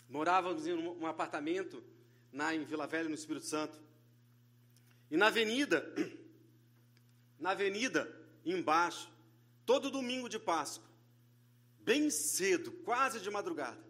morávamos 0.08 0.66
em 0.66 0.74
um 0.74 1.06
apartamento 1.06 1.82
na, 2.30 2.54
em 2.54 2.64
Vila 2.64 2.87
Velha, 2.87 3.08
no 3.08 3.14
Espírito 3.14 3.46
Santo. 3.46 3.80
E 5.10 5.16
na 5.16 5.28
avenida, 5.28 5.82
na 7.40 7.50
avenida 7.52 8.10
embaixo, 8.44 9.10
todo 9.64 9.90
domingo 9.90 10.28
de 10.28 10.38
Páscoa, 10.38 10.88
bem 11.80 12.10
cedo, 12.10 12.70
quase 12.84 13.20
de 13.20 13.30
madrugada, 13.30 13.82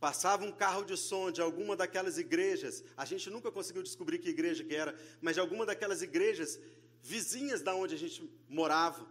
Passava 0.00 0.46
um 0.46 0.50
carro 0.50 0.82
de 0.82 0.96
som 0.96 1.30
de 1.30 1.42
alguma 1.42 1.76
daquelas 1.76 2.16
igrejas, 2.16 2.82
a 2.96 3.04
gente 3.04 3.28
nunca 3.28 3.52
conseguiu 3.52 3.82
descobrir 3.82 4.18
que 4.18 4.30
igreja 4.30 4.64
que 4.64 4.74
era, 4.74 4.98
mas 5.20 5.34
de 5.34 5.40
alguma 5.40 5.66
daquelas 5.66 6.00
igrejas 6.00 6.58
vizinhas 7.02 7.60
da 7.60 7.74
onde 7.74 7.94
a 7.94 7.98
gente 7.98 8.28
morava, 8.48 9.06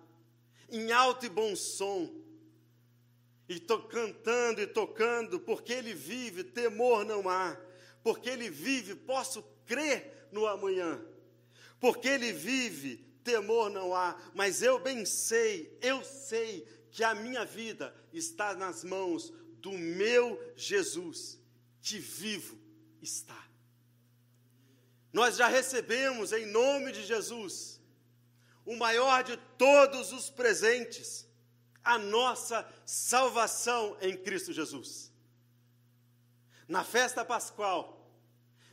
em 0.67 0.91
alto 0.91 1.27
e 1.27 1.29
bom 1.29 1.55
som, 1.55 2.11
e 3.47 3.59
to, 3.59 3.83
cantando 3.83 4.61
e 4.61 4.67
tocando, 4.67 5.39
porque 5.39 5.73
ele 5.73 5.93
vive, 5.93 6.43
temor 6.43 7.05
não 7.05 7.29
há, 7.29 7.55
porque 8.03 8.27
ele 8.27 8.49
vive, 8.49 8.95
posso 8.95 9.43
crer 9.67 10.27
no 10.31 10.47
amanhã, 10.47 10.99
porque 11.79 12.07
ele 12.07 12.31
vive, 12.31 12.97
temor 13.23 13.69
não 13.69 13.93
há, 13.93 14.19
mas 14.33 14.63
eu 14.63 14.79
bem 14.79 15.05
sei, 15.05 15.77
eu 15.81 16.03
sei 16.03 16.65
que 16.89 17.03
a 17.03 17.13
minha 17.13 17.45
vida 17.45 17.93
está 18.11 18.55
nas 18.55 18.83
mãos 18.83 19.31
do 19.61 19.71
meu 19.71 20.39
Jesus, 20.55 21.39
que 21.81 21.99
vivo 21.99 22.57
está. 23.01 23.47
Nós 25.11 25.37
já 25.37 25.47
recebemos 25.47 26.31
em 26.31 26.45
nome 26.45 26.91
de 26.91 27.03
Jesus 27.03 27.79
o 28.65 28.75
maior 28.75 29.23
de 29.23 29.35
todos 29.57 30.13
os 30.13 30.29
presentes, 30.29 31.27
a 31.83 31.97
nossa 31.97 32.67
salvação 32.85 33.97
em 34.01 34.15
Cristo 34.15 34.53
Jesus. 34.53 35.11
Na 36.67 36.83
festa 36.83 37.25
pascual, 37.25 38.13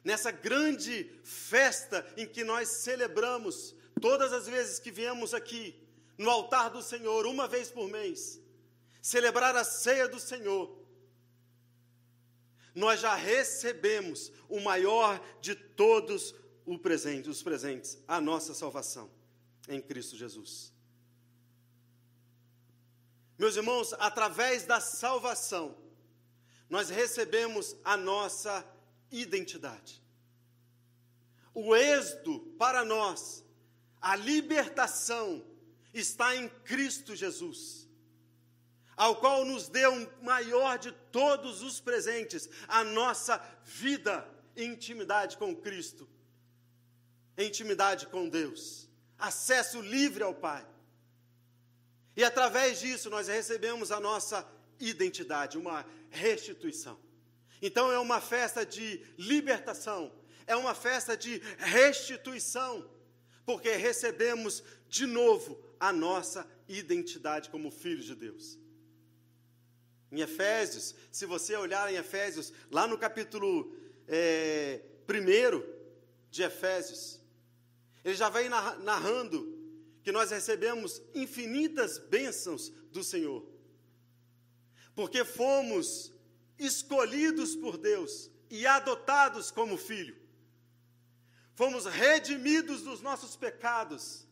nessa 0.05 0.31
grande 0.31 1.11
festa 1.25 2.07
em 2.17 2.27
que 2.27 2.45
nós 2.45 2.69
celebramos 2.69 3.75
todas 4.01 4.33
as 4.33 4.47
vezes 4.47 4.79
que 4.79 4.91
viemos 4.91 5.33
aqui 5.33 5.75
no 6.19 6.29
altar 6.29 6.71
do 6.71 6.83
Senhor, 6.83 7.27
uma 7.27 7.49
vez 7.49 7.71
por 7.71 7.89
mês, 7.89 8.41
celebrar 9.07 9.55
a 9.55 9.63
ceia 9.63 10.09
do 10.09 10.19
Senhor, 10.19 10.85
nós 12.75 12.99
já 12.99 13.15
recebemos 13.15 14.33
o 14.49 14.59
maior 14.59 15.25
de 15.41 15.55
todos 15.55 16.35
os 16.67 17.41
presentes, 17.41 17.97
a 18.09 18.21
nossa 18.21 18.53
salvação 18.53 19.09
em 19.69 19.81
Cristo 19.81 20.17
Jesus. 20.17 20.75
Meus 23.39 23.55
irmãos, 23.55 23.93
através 23.93 24.65
da 24.65 24.81
salvação, 24.81 25.79
nós 26.69 26.91
recebemos 26.91 27.77
a 27.85 27.97
nossa 27.97 28.67
identidade. 29.09 30.03
O 31.55 31.77
êxodo 31.77 32.41
para 32.59 32.85
nós, 32.85 33.45
a 34.01 34.17
libertação, 34.17 35.47
está 35.95 36.35
em 36.35 36.49
Cristo 36.49 37.15
Jesus 37.15 37.86
ao 38.97 39.17
qual 39.17 39.45
nos 39.45 39.69
deu 39.69 39.93
o 39.93 40.25
maior 40.25 40.79
de 40.79 40.91
todos 41.13 41.63
os 41.63 41.81
presentes, 41.81 42.49
a 42.67 42.83
nossa 42.83 43.39
vida 43.65 44.27
em 44.57 44.73
intimidade 44.73 45.37
com 45.37 45.55
Cristo, 45.55 46.09
intimidade 47.37 48.07
com 48.07 48.29
Deus, 48.29 48.89
acesso 49.19 49.81
livre 49.81 50.23
ao 50.23 50.35
Pai. 50.35 50.67
E 52.17 52.25
através 52.25 52.81
disso 52.81 53.11
nós 53.11 53.29
recebemos 53.29 53.93
a 53.93 54.01
nossa 54.01 54.49
identidade, 54.81 55.59
uma 55.59 55.85
restituição. 56.09 56.99
Então 57.61 57.93
é 57.93 57.99
uma 57.99 58.21
festa 58.21 58.65
de 58.65 59.05
libertação, 59.19 60.11
é 60.47 60.57
uma 60.57 60.75
festa 60.75 61.15
de 61.17 61.43
restituição, 61.59 62.91
porque 63.45 63.73
recebemos 63.73 64.63
de 64.89 65.05
novo 65.05 65.63
a 65.79 65.93
nossa 65.93 66.49
identidade 66.67 67.51
como 67.51 67.71
filhos 67.71 68.07
de 68.07 68.15
Deus. 68.15 68.59
Em 70.11 70.21
Efésios, 70.21 70.95
se 71.11 71.27
você 71.27 71.57
olhar 71.57 71.93
em 71.93 71.97
Efésios, 71.97 72.53
lá 72.71 72.87
no 72.87 72.97
capítulo 72.97 73.75
é, 74.07 74.83
1 75.09 75.63
de 76.31 76.43
Efésios, 76.43 77.21
ele 78.05 78.15
já 78.15 78.29
vem 78.29 78.49
narrando 78.49 79.57
que 80.03 80.13
nós 80.13 80.31
recebemos 80.31 81.03
infinitas 81.13 81.99
bênçãos 81.99 82.71
do 82.93 83.03
Senhor, 83.03 83.45
porque 84.95 85.25
fomos 85.25 86.13
escolhidos 86.57 87.57
por 87.57 87.77
Deus 87.77 88.31
e 88.49 88.65
adotados 88.67 89.51
como 89.51 89.77
filho, 89.77 90.17
fomos 91.57 91.87
redimidos 91.87 92.83
dos 92.83 93.01
nossos 93.01 93.35
pecados 93.35 94.25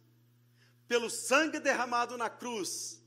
pelo 0.87 1.11
sangue 1.11 1.59
derramado 1.59 2.17
na 2.17 2.31
cruz 2.31 3.03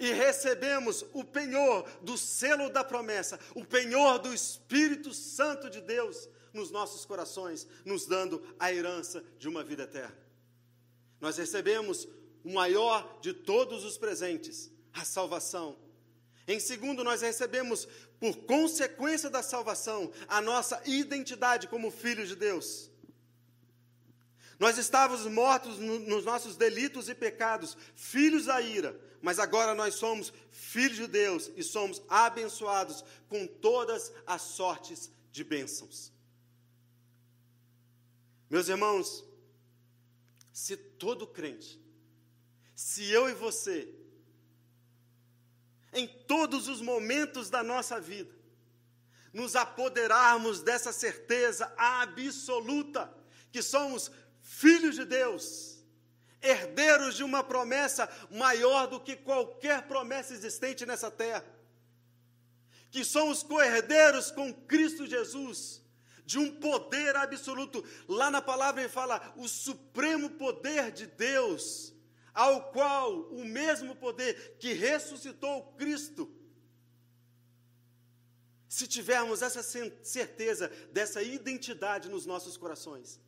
e 0.00 0.12
recebemos 0.12 1.04
o 1.12 1.22
penhor 1.22 1.86
do 2.00 2.16
selo 2.16 2.70
da 2.70 2.82
promessa, 2.82 3.38
o 3.54 3.64
penhor 3.64 4.18
do 4.18 4.32
Espírito 4.32 5.12
Santo 5.12 5.68
de 5.68 5.82
Deus 5.82 6.26
nos 6.54 6.70
nossos 6.70 7.04
corações, 7.04 7.68
nos 7.84 8.06
dando 8.06 8.42
a 8.58 8.72
herança 8.72 9.22
de 9.38 9.46
uma 9.46 9.62
vida 9.62 9.82
eterna. 9.82 10.16
Nós 11.20 11.36
recebemos 11.36 12.08
o 12.42 12.50
maior 12.50 13.20
de 13.20 13.34
todos 13.34 13.84
os 13.84 13.98
presentes, 13.98 14.72
a 14.90 15.04
salvação. 15.04 15.78
Em 16.48 16.58
segundo, 16.58 17.04
nós 17.04 17.20
recebemos, 17.20 17.86
por 18.18 18.34
consequência 18.38 19.28
da 19.28 19.42
salvação, 19.42 20.10
a 20.26 20.40
nossa 20.40 20.80
identidade 20.86 21.68
como 21.68 21.90
filhos 21.90 22.30
de 22.30 22.36
Deus. 22.36 22.90
Nós 24.58 24.78
estávamos 24.78 25.26
mortos 25.26 25.78
no, 25.78 25.98
nos 25.98 26.24
nossos 26.24 26.56
delitos 26.56 27.10
e 27.10 27.14
pecados, 27.14 27.76
filhos 27.94 28.46
da 28.46 28.60
ira, 28.62 28.98
mas 29.20 29.38
agora 29.38 29.74
nós 29.74 29.94
somos 29.94 30.32
filhos 30.50 30.96
de 30.96 31.06
Deus 31.06 31.50
e 31.56 31.62
somos 31.62 32.02
abençoados 32.08 33.04
com 33.28 33.46
todas 33.46 34.12
as 34.26 34.42
sortes 34.42 35.10
de 35.30 35.44
bênçãos. 35.44 36.12
Meus 38.48 38.68
irmãos, 38.68 39.24
se 40.52 40.76
todo 40.76 41.26
crente, 41.26 41.80
se 42.74 43.08
eu 43.10 43.28
e 43.28 43.34
você, 43.34 43.94
em 45.92 46.06
todos 46.06 46.68
os 46.68 46.80
momentos 46.80 47.50
da 47.50 47.62
nossa 47.62 48.00
vida, 48.00 48.34
nos 49.32 49.54
apoderarmos 49.54 50.62
dessa 50.62 50.92
certeza 50.92 51.72
absoluta 51.76 53.12
que 53.52 53.62
somos 53.62 54.10
filhos 54.42 54.96
de 54.96 55.04
Deus, 55.04 55.79
herdeiros 56.42 57.16
de 57.16 57.22
uma 57.22 57.42
promessa 57.42 58.08
maior 58.30 58.86
do 58.86 59.00
que 59.00 59.16
qualquer 59.16 59.86
promessa 59.86 60.32
existente 60.32 60.86
nessa 60.86 61.10
terra, 61.10 61.44
que 62.90 63.04
somos 63.04 63.42
co-herdeiros 63.42 64.30
com 64.30 64.52
Cristo 64.52 65.06
Jesus, 65.06 65.82
de 66.24 66.38
um 66.38 66.60
poder 66.60 67.16
absoluto. 67.16 67.84
Lá 68.08 68.30
na 68.30 68.40
palavra 68.40 68.82
ele 68.82 68.88
fala 68.88 69.32
o 69.36 69.48
supremo 69.48 70.30
poder 70.30 70.90
de 70.90 71.06
Deus, 71.06 71.92
ao 72.32 72.70
qual 72.72 73.12
o 73.30 73.44
mesmo 73.44 73.94
poder 73.96 74.56
que 74.58 74.72
ressuscitou 74.72 75.74
Cristo. 75.74 76.30
Se 78.68 78.86
tivermos 78.86 79.42
essa 79.42 79.62
certeza 79.62 80.68
dessa 80.92 81.20
identidade 81.22 82.08
nos 82.08 82.24
nossos 82.24 82.56
corações, 82.56 83.20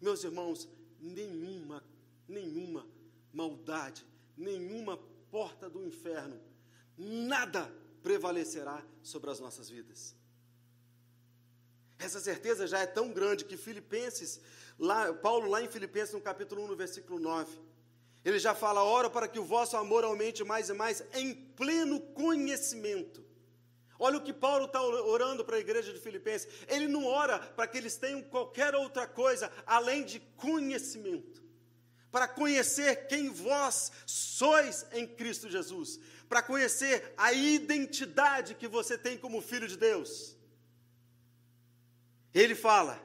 meus 0.00 0.24
irmãos, 0.24 0.66
nenhuma, 0.98 1.84
nenhuma 2.28 2.86
maldade, 3.32 4.04
nenhuma 4.36 4.96
porta 5.30 5.68
do 5.68 5.82
inferno, 5.82 6.40
nada 6.96 7.72
prevalecerá 8.02 8.84
sobre 9.02 9.30
as 9.30 9.40
nossas 9.40 9.68
vidas. 9.68 10.14
Essa 11.98 12.20
certeza 12.20 12.66
já 12.66 12.80
é 12.80 12.86
tão 12.86 13.12
grande 13.12 13.44
que 13.44 13.56
Filipenses, 13.56 14.40
lá, 14.78 15.12
Paulo 15.12 15.48
lá 15.48 15.62
em 15.62 15.68
Filipenses, 15.68 16.14
no 16.14 16.20
capítulo 16.20 16.64
1, 16.64 16.68
no 16.68 16.76
versículo 16.76 17.18
9, 17.18 17.58
ele 18.24 18.38
já 18.38 18.54
fala, 18.54 18.82
ora 18.82 19.08
para 19.08 19.28
que 19.28 19.38
o 19.38 19.44
vosso 19.44 19.76
amor 19.76 20.04
aumente 20.04 20.44
mais 20.44 20.68
e 20.68 20.74
mais 20.74 21.02
em 21.14 21.34
pleno 21.34 22.00
conhecimento 22.00 23.26
Olha 23.98 24.18
o 24.18 24.22
que 24.22 24.32
Paulo 24.32 24.66
está 24.66 24.82
orando 24.82 25.44
para 25.44 25.56
a 25.56 25.60
igreja 25.60 25.92
de 25.92 25.98
Filipenses. 25.98 26.48
Ele 26.68 26.86
não 26.86 27.06
ora 27.06 27.38
para 27.38 27.66
que 27.66 27.78
eles 27.78 27.96
tenham 27.96 28.22
qualquer 28.22 28.74
outra 28.74 29.06
coisa 29.06 29.50
além 29.66 30.04
de 30.04 30.20
conhecimento. 30.36 31.42
Para 32.10 32.28
conhecer 32.28 33.06
quem 33.08 33.30
vós 33.30 33.92
sois 34.06 34.86
em 34.92 35.06
Cristo 35.06 35.50
Jesus. 35.50 35.98
Para 36.28 36.42
conhecer 36.42 37.12
a 37.16 37.32
identidade 37.32 38.54
que 38.54 38.68
você 38.68 38.96
tem 38.96 39.18
como 39.18 39.40
filho 39.40 39.68
de 39.68 39.76
Deus. 39.76 40.36
Ele 42.32 42.54
fala: 42.54 43.00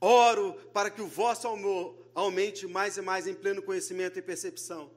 oro 0.00 0.54
para 0.72 0.90
que 0.90 1.00
o 1.00 1.06
vosso 1.06 1.46
amor 1.48 2.10
aumente 2.14 2.66
mais 2.66 2.96
e 2.96 3.02
mais 3.02 3.26
em 3.26 3.34
pleno 3.34 3.62
conhecimento 3.62 4.18
e 4.18 4.22
percepção, 4.22 4.90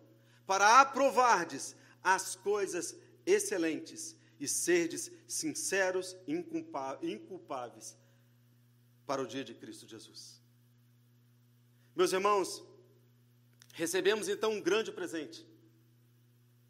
para 0.45 0.79
aprovardes 0.79 1.75
as 2.03 2.35
coisas 2.35 2.95
excelentes 3.25 4.15
e 4.39 4.47
serdes 4.47 5.11
sinceros 5.27 6.15
e 6.27 6.33
inculpáveis 6.33 7.97
para 9.05 9.21
o 9.21 9.27
dia 9.27 9.43
de 9.43 9.53
Cristo 9.53 9.87
Jesus. 9.87 10.41
Meus 11.95 12.13
irmãos, 12.13 12.63
recebemos 13.77 14.27
então 14.27 14.53
um 14.53 14.59
grande 14.59 14.91
presente, 14.91 15.47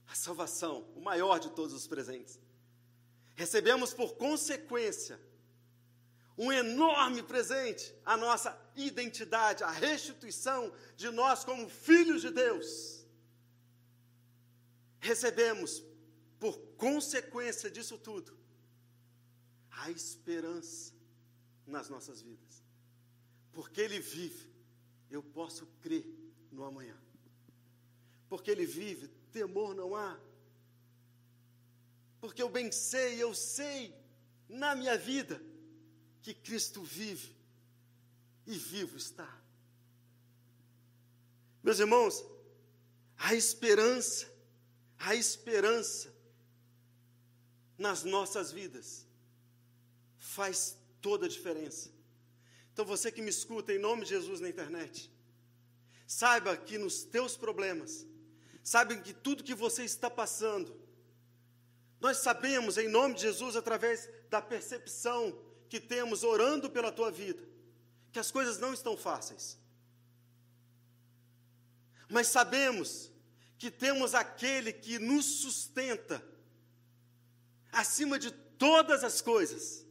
a 0.08 0.14
salvação, 0.14 0.82
o 0.94 1.00
maior 1.00 1.40
de 1.40 1.50
todos 1.52 1.74
os 1.74 1.88
presentes. 1.88 2.38
Recebemos 3.34 3.94
por 3.94 4.16
consequência 4.16 5.18
um 6.38 6.52
enorme 6.52 7.24
presente, 7.24 7.96
a 8.04 8.18
nossa 8.18 8.60
identidade, 8.76 9.64
a 9.64 9.72
restituição 9.72 10.74
de 10.98 11.10
nós 11.10 11.46
como 11.46 11.70
filhos 11.70 12.22
de 12.22 12.30
Deus. 12.30 13.06
Recebemos 15.00 15.82
por 16.38 16.60
consequência 16.76 17.72
disso 17.72 17.98
tudo, 17.98 18.38
há 19.72 19.90
esperança 19.90 20.94
nas 21.66 21.88
nossas 21.88 22.22
vidas. 22.22 22.62
Porque 23.54 23.80
Ele 23.80 23.98
vive, 23.98 24.52
eu 25.10 25.24
posso 25.24 25.66
crer 25.82 26.17
no 26.52 26.64
amanhã. 26.64 26.98
Porque 28.30 28.52
Ele 28.52 28.66
vive, 28.66 29.08
temor 29.32 29.74
não 29.74 29.96
há. 29.96 30.18
Porque 32.20 32.42
eu 32.42 32.50
bem 32.50 32.72
sei, 32.72 33.22
eu 33.22 33.34
sei 33.34 33.94
na 34.50 34.76
minha 34.76 34.98
vida 34.98 35.42
que 36.22 36.34
Cristo 36.34 36.84
vive 36.84 37.36
e 38.46 38.58
vivo 38.58 38.98
está. 38.98 39.42
Meus 41.64 41.80
irmãos, 41.80 42.26
a 43.18 43.36
esperança, 43.36 44.28
a 44.98 45.16
esperança 45.16 46.14
nas 47.78 48.04
nossas 48.04 48.52
vidas 48.52 49.06
faz 50.18 50.78
toda 51.02 51.26
a 51.26 51.30
diferença. 51.30 51.92
Então 52.74 52.86
você 52.86 53.12
que 53.12 53.22
me 53.22 53.30
escuta 53.30 53.74
em 53.74 53.80
nome 53.80 54.04
de 54.04 54.10
Jesus 54.10 54.40
na 54.40 54.50
internet, 54.50 55.12
saiba 56.08 56.56
que 56.56 56.78
nos 56.78 57.04
teus 57.04 57.36
problemas, 57.36 58.08
saiba 58.64 58.96
que 58.96 59.14
tudo 59.14 59.44
que 59.44 59.54
você 59.54 59.84
está 59.84 60.10
passando, 60.10 60.74
nós 62.00 62.18
sabemos 62.18 62.78
em 62.78 62.88
nome 62.88 63.16
de 63.16 63.22
Jesus 63.22 63.58
através 63.58 64.10
da 64.30 64.42
percepção 64.42 65.38
que 65.68 65.80
temos 65.82 66.24
orando 66.24 66.70
pela 66.70 66.92
tua 66.92 67.12
vida, 67.12 67.44
que 68.14 68.20
as 68.20 68.32
coisas 68.32 68.58
não 68.58 68.74
estão 68.74 68.96
fáceis. 68.96 69.60
Mas 72.10 72.28
sabemos 72.28 73.12
que 73.58 73.70
temos 73.70 74.16
aquele 74.16 74.72
que 74.72 74.98
nos 74.98 75.26
sustenta 75.26 76.24
acima 77.72 78.18
de 78.18 78.32
todas 78.32 79.04
as 79.04 79.20
coisas. 79.20 79.86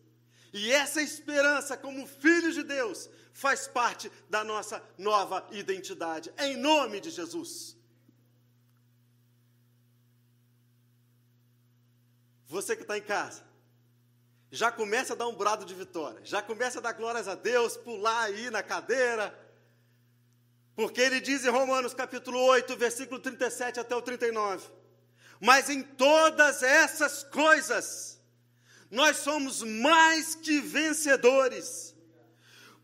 E 0.53 0.73
essa 0.73 1.03
esperança, 1.03 1.77
como 1.77 2.07
filhos 2.07 2.55
de 2.55 2.63
Deus, 2.63 3.11
faz 3.37 3.69
parte 3.69 4.11
da 4.29 4.43
nossa 4.43 4.83
nova 4.97 5.47
identidade, 5.51 6.33
em 6.39 6.57
nome 6.57 7.01
de 7.01 7.11
Jesus. 7.11 7.77
Você 12.47 12.77
que 12.77 12.83
está 12.83 12.97
em 12.97 13.03
casa, 13.03 13.43
já 14.51 14.71
começa 14.71 15.13
a 15.13 15.17
dar 15.17 15.29
um 15.29 15.35
brado 15.35 15.65
de 15.65 15.75
vitória, 15.75 16.21
já 16.25 16.41
começa 16.41 16.79
a 16.79 16.83
dar 16.83 16.93
glórias 16.93 17.29
a 17.29 17.35
Deus, 17.35 17.77
pular 17.77 18.23
aí 18.23 18.51
na 18.51 18.63
cadeira, 18.63 19.37
porque 20.75 21.01
ele 21.01 21.21
diz 21.21 21.45
em 21.45 21.51
Romanos 21.51 21.95
capítulo 21.95 22.39
8, 22.41 22.77
versículo 22.77 23.21
37 23.21 23.81
até 23.81 23.95
o 23.95 24.03
39 24.03 24.77
mas 25.41 25.69
em 25.69 25.83
todas 25.83 26.63
essas 26.63 27.23
coisas, 27.25 28.19
nós 28.91 29.19
somos 29.19 29.63
mais 29.63 30.35
que 30.35 30.61
vencedores, 30.61 31.86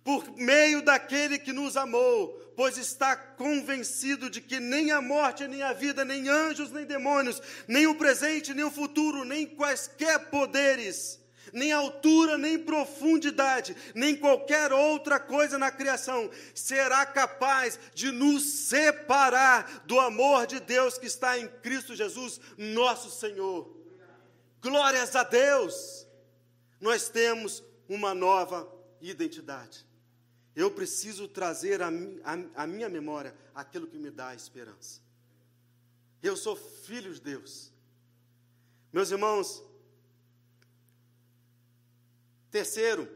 por 0.05 0.37
meio 0.37 0.83
daquele 0.83 1.39
que 1.39 1.53
nos 1.53 1.77
amou, 1.77 2.29
pois 2.57 2.77
está 2.77 3.15
convencido 3.17 4.29
de 4.29 4.41
que 4.41 4.59
nem 4.59 4.91
a 4.91 5.01
morte, 5.01 5.47
nem 5.47 5.63
a 5.63 5.73
vida, 5.73 6.05
nem 6.05 6.29
anjos, 6.29 6.71
nem 6.71 6.85
demônios, 6.85 7.41
nem 7.69 7.87
o 7.87 7.95
presente, 7.95 8.53
nem 8.53 8.65
o 8.65 8.71
futuro, 8.71 9.25
nem 9.25 9.47
quaisquer 9.47 10.31
poderes, 10.31 11.21
nem 11.53 11.73
altura, 11.73 12.37
nem 12.37 12.59
profundidade, 12.59 13.77
nem 13.95 14.17
qualquer 14.17 14.73
outra 14.73 15.21
coisa 15.21 15.59
na 15.59 15.71
criação 15.71 16.31
será 16.55 17.07
capaz 17.07 17.79
de 17.95 18.11
nos 18.11 18.43
separar 18.43 19.83
do 19.87 20.01
amor 20.01 20.47
de 20.47 20.61
Deus 20.61 20.99
que 20.99 21.07
está 21.07 21.39
em 21.39 21.47
Cristo 21.47 21.95
Jesus, 21.95 22.41
nosso 22.57 23.11
Senhor. 23.11 23.77
Glórias 24.61 25.15
a 25.15 25.23
Deus! 25.23 26.07
Nós 26.81 27.09
temos 27.09 27.63
uma 27.89 28.15
nova 28.15 28.69
identidade. 29.01 29.92
Eu 30.55 30.71
preciso 30.71 31.27
trazer 31.27 31.81
a 31.83 32.67
minha 32.67 32.89
memória 32.89 33.35
aquilo 33.55 33.87
que 33.87 33.99
me 33.99 34.11
dá 34.11 34.35
esperança. 34.35 35.01
Eu 36.23 36.37
sou 36.37 36.55
filho 36.55 37.13
de 37.13 37.21
Deus. 37.21 37.73
Meus 38.93 39.11
irmãos, 39.11 39.63
Terceiro, 42.51 43.09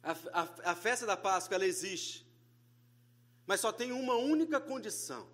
A, 0.00 0.12
a, 0.12 0.70
a 0.70 0.74
festa 0.76 1.04
da 1.04 1.16
Páscoa, 1.16 1.56
ela 1.56 1.66
existe. 1.66 2.24
Mas 3.44 3.60
só 3.60 3.72
tem 3.72 3.90
uma 3.90 4.14
única 4.14 4.60
condição. 4.60 5.28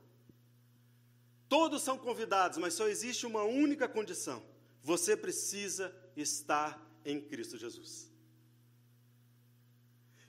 Todos 1.47 1.83
são 1.83 1.99
convidados, 1.99 2.57
mas 2.57 2.73
só 2.73 2.89
existe 2.89 3.27
uma 3.27 3.43
única 3.43 3.87
condição. 3.87 4.43
Você 4.83 5.15
precisa 5.15 5.95
estar 6.17 6.81
em 7.05 7.21
Cristo 7.21 7.59
Jesus. 7.59 8.11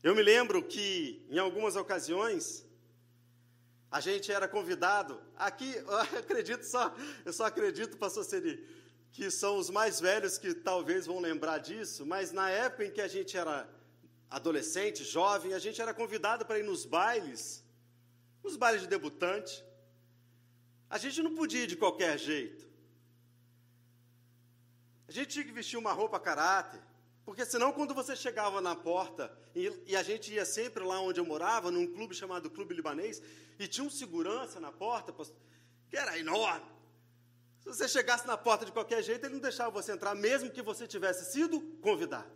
Eu 0.04 0.14
me 0.14 0.22
lembro 0.22 0.62
que, 0.62 1.26
em 1.30 1.40
algumas 1.40 1.78
ocasiões, 1.78 2.66
a 3.90 4.02
gente 4.02 4.30
era 4.30 4.50
convidado. 4.50 5.22
Aqui, 5.38 5.74
eu 5.78 5.98
acredito 5.98 6.64
só, 6.64 6.94
eu 7.24 7.32
só 7.32 7.46
acredito, 7.46 7.96
pastor 7.98 8.26
Seri, 8.26 8.68
que 9.14 9.32
são 9.32 9.56
os 9.58 9.70
mais 9.70 10.02
velhos 10.02 10.38
que 10.38 10.54
talvez 10.54 11.06
vão 11.06 11.20
lembrar 11.22 11.60
disso, 11.60 12.06
mas 12.06 12.34
na 12.34 12.50
época 12.50 12.84
em 12.84 12.92
que 12.92 13.00
a 13.00 13.08
gente 13.08 13.38
era 13.38 13.70
adolescente, 14.30 15.06
jovem, 15.06 15.54
a 15.54 15.60
gente 15.60 15.82
era 15.82 15.94
convidado 15.94 16.46
para 16.46 16.60
ir 16.60 16.64
nos 16.64 16.86
bailes, 16.86 17.64
nos 18.44 18.58
bailes 18.58 18.82
de 18.82 18.88
debutante. 18.88 19.64
A 20.90 20.98
gente 20.98 21.24
não 21.24 21.34
podia 21.34 21.64
ir 21.64 21.68
de 21.68 21.78
qualquer 21.78 22.18
jeito. 22.20 22.68
A 25.08 25.12
gente 25.14 25.30
tinha 25.30 25.46
que 25.46 25.52
vestir 25.52 25.78
uma 25.78 25.94
roupa 25.94 26.20
caráter, 26.20 26.82
porque 27.26 27.46
senão 27.46 27.72
quando 27.72 27.94
você 27.94 28.16
chegava 28.16 28.60
na 28.60 28.76
porta, 28.76 29.32
e, 29.56 29.96
a 29.96 30.04
gente 30.04 30.34
ia 30.34 30.46
sempre 30.46 30.84
lá 30.84 31.00
onde 31.00 31.20
eu 31.20 31.26
morava, 31.26 31.72
num 31.72 31.88
clube 31.88 32.14
chamado 32.14 32.50
Clube 32.50 32.74
Libanês, 32.74 33.22
e 33.58 33.68
tinha 33.68 33.86
um 33.86 33.90
segurança 33.90 34.60
na 34.60 34.72
porta, 34.72 35.14
que 35.90 35.96
era 35.96 36.18
enorme. 36.18 36.74
Se 37.62 37.70
você 37.70 37.88
chegasse 37.88 38.28
na 38.28 38.38
porta 38.38 38.66
de 38.66 38.74
qualquer 38.74 39.02
jeito, 39.02 39.26
ele 39.26 39.36
não 39.36 39.42
deixava 39.42 39.72
você 39.72 39.94
entrar, 39.94 40.14
mesmo 40.14 40.52
que 40.52 40.62
você 40.62 40.86
tivesse 40.86 41.32
sido 41.32 41.62
convidado. 41.82 42.30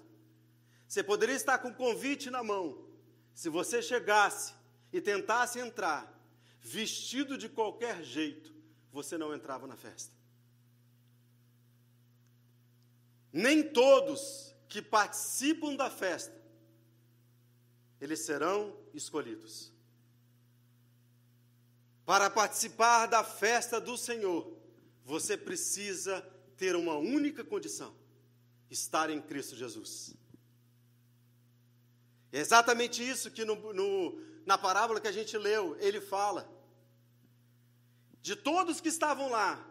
Você 0.88 1.04
poderia 1.04 1.36
estar 1.36 1.58
com 1.58 1.68
o 1.68 1.76
convite 1.76 2.30
na 2.30 2.42
mão. 2.42 2.88
Se 3.34 3.50
você 3.50 3.82
chegasse 3.82 4.54
e 4.94 5.02
tentasse 5.02 5.60
entrar, 5.60 6.18
vestido 6.62 7.38
de 7.38 7.50
qualquer 7.50 8.02
jeito, 8.04 8.56
você 8.90 9.18
não 9.18 9.36
entrava 9.36 9.68
na 9.68 9.76
festa. 9.76 10.16
Nem 13.34 13.62
todos 13.62 14.56
que 14.68 14.82
participam 14.82 15.76
da 15.76 15.90
festa, 15.90 16.36
eles 18.00 18.20
serão 18.20 18.76
escolhidos. 18.94 19.72
Para 22.06 22.30
participar 22.30 23.08
da 23.08 23.24
festa 23.24 23.82
do 23.82 23.98
Senhor, 23.98 24.56
você 25.04 25.36
precisa 25.36 26.22
ter 26.56 26.76
uma 26.76 26.96
única 26.96 27.44
condição: 27.44 27.94
estar 28.70 29.10
em 29.10 29.22
Cristo 29.22 29.56
Jesus. 29.56 30.16
É 32.32 32.40
exatamente 32.40 33.08
isso 33.08 33.32
que 33.32 33.46
no, 33.46 33.74
no, 33.74 34.22
na 34.46 34.58
parábola 34.58 35.00
que 35.00 35.08
a 35.08 35.12
gente 35.12 35.38
leu, 35.38 35.78
ele 35.80 36.02
fala. 36.02 36.50
De 38.22 38.36
todos 38.36 38.82
que 38.82 38.90
estavam 38.90 39.30
lá, 39.30 39.66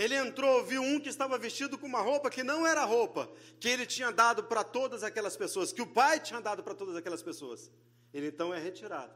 ele 0.00 0.14
entrou, 0.14 0.64
viu 0.64 0.82
um 0.82 0.98
que 0.98 1.10
estava 1.10 1.36
vestido 1.36 1.76
com 1.76 1.86
uma 1.86 2.00
roupa 2.00 2.30
que 2.30 2.42
não 2.42 2.66
era 2.66 2.86
roupa, 2.86 3.30
que 3.60 3.68
ele 3.68 3.84
tinha 3.84 4.10
dado 4.10 4.42
para 4.44 4.64
todas 4.64 5.02
aquelas 5.02 5.36
pessoas, 5.36 5.74
que 5.74 5.82
o 5.82 5.86
pai 5.86 6.18
tinha 6.18 6.40
dado 6.40 6.62
para 6.62 6.74
todas 6.74 6.96
aquelas 6.96 7.22
pessoas. 7.22 7.70
Ele 8.14 8.28
então 8.28 8.54
é 8.54 8.58
retirado 8.58 9.12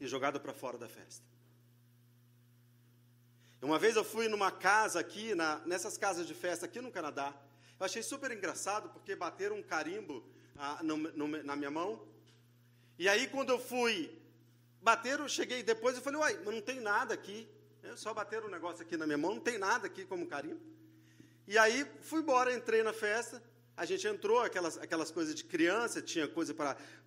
e 0.00 0.08
jogado 0.08 0.40
para 0.40 0.52
fora 0.52 0.76
da 0.76 0.88
festa. 0.88 1.24
Uma 3.62 3.78
vez 3.78 3.94
eu 3.94 4.02
fui 4.02 4.26
numa 4.26 4.50
casa 4.50 4.98
aqui, 4.98 5.36
na, 5.36 5.60
nessas 5.66 5.96
casas 5.96 6.26
de 6.26 6.34
festa 6.34 6.66
aqui 6.66 6.80
no 6.80 6.90
Canadá. 6.90 7.32
Eu 7.78 7.86
achei 7.86 8.02
super 8.02 8.32
engraçado 8.32 8.88
porque 8.88 9.14
bateram 9.14 9.58
um 9.58 9.62
carimbo 9.62 10.28
ah, 10.56 10.80
no, 10.82 10.96
no, 10.96 11.28
na 11.44 11.54
minha 11.54 11.70
mão. 11.70 12.08
E 12.98 13.08
aí, 13.08 13.28
quando 13.28 13.50
eu 13.50 13.58
fui 13.60 14.10
bater, 14.82 15.20
eu 15.20 15.28
cheguei 15.28 15.62
depois 15.62 15.96
e 15.96 16.00
falei, 16.00 16.18
uai, 16.18 16.40
mas 16.44 16.54
não 16.56 16.60
tem 16.60 16.80
nada 16.80 17.14
aqui. 17.14 17.48
Eu 17.84 17.98
só 17.98 18.14
bateram 18.14 18.46
um 18.46 18.50
negócio 18.50 18.82
aqui 18.82 18.96
na 18.96 19.06
minha 19.06 19.18
mão, 19.18 19.34
não 19.34 19.40
tem 19.40 19.58
nada 19.58 19.86
aqui 19.86 20.06
como 20.06 20.26
carimbo. 20.26 20.60
E 21.46 21.58
aí, 21.58 21.86
fui 22.00 22.20
embora, 22.20 22.54
entrei 22.54 22.82
na 22.82 22.94
festa. 22.94 23.42
A 23.76 23.84
gente 23.84 24.06
entrou, 24.08 24.40
aquelas, 24.40 24.78
aquelas 24.78 25.10
coisas 25.10 25.34
de 25.34 25.44
criança, 25.44 26.00
tinha 26.00 26.26
coisa 26.26 26.54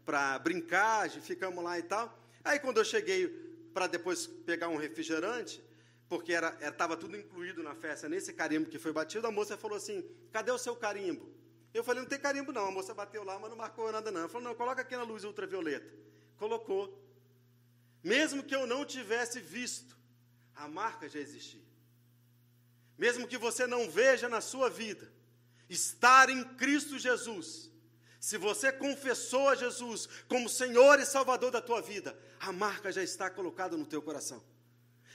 para 0.05 0.39
brincar, 0.39 1.09
ficamos 1.09 1.63
lá 1.63 1.79
e 1.79 1.83
tal. 1.83 2.15
Aí, 2.43 2.59
quando 2.59 2.77
eu 2.77 2.85
cheguei 2.85 3.27
para 3.73 3.87
depois 3.87 4.27
pegar 4.27 4.67
um 4.67 4.77
refrigerante, 4.77 5.63
porque 6.07 6.33
estava 6.33 6.55
era, 6.61 6.75
era, 6.83 6.97
tudo 6.97 7.17
incluído 7.17 7.63
na 7.63 7.73
festa, 7.73 8.07
nesse 8.07 8.31
carimbo 8.31 8.69
que 8.69 8.77
foi 8.77 8.93
batido, 8.93 9.25
a 9.25 9.31
moça 9.31 9.57
falou 9.57 9.77
assim: 9.77 10.07
cadê 10.31 10.51
o 10.51 10.59
seu 10.59 10.75
carimbo? 10.75 11.27
Eu 11.73 11.83
falei, 11.83 12.01
não 12.03 12.09
tem 12.09 12.19
carimbo 12.19 12.51
não. 12.51 12.67
A 12.67 12.71
moça 12.71 12.93
bateu 12.93 13.23
lá, 13.23 13.39
mas 13.39 13.49
não 13.49 13.57
marcou 13.57 13.91
nada 13.91 14.11
não. 14.11 14.21
Ela 14.21 14.29
falou, 14.29 14.47
não, 14.47 14.55
coloca 14.55 14.81
aqui 14.81 14.95
na 14.95 15.03
luz 15.03 15.23
ultravioleta. 15.23 15.91
Colocou. 16.37 17.03
Mesmo 18.03 18.43
que 18.43 18.55
eu 18.55 18.67
não 18.67 18.85
tivesse 18.85 19.39
visto, 19.39 19.96
a 20.57 20.67
marca 20.67 21.07
já 21.07 21.19
existia. 21.19 21.61
Mesmo 22.97 23.27
que 23.27 23.37
você 23.37 23.67
não 23.67 23.89
veja 23.89 24.27
na 24.27 24.41
sua 24.41 24.69
vida, 24.69 25.11
estar 25.69 26.29
em 26.29 26.43
Cristo 26.55 26.97
Jesus, 26.97 27.71
se 28.19 28.37
você 28.37 28.71
confessou 28.71 29.49
a 29.49 29.55
Jesus 29.55 30.09
como 30.27 30.49
Senhor 30.49 30.99
e 30.99 31.05
Salvador 31.05 31.51
da 31.51 31.61
tua 31.61 31.81
vida, 31.81 32.17
a 32.39 32.51
marca 32.51 32.91
já 32.91 33.03
está 33.03 33.29
colocada 33.29 33.77
no 33.77 33.85
teu 33.85 34.01
coração. 34.01 34.43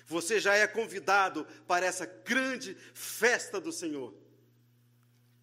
Você 0.06 0.38
já 0.40 0.54
é 0.54 0.66
convidado 0.66 1.44
para 1.66 1.86
essa 1.86 2.06
grande 2.06 2.76
festa 2.94 3.60
do 3.60 3.72
Senhor. 3.72 4.14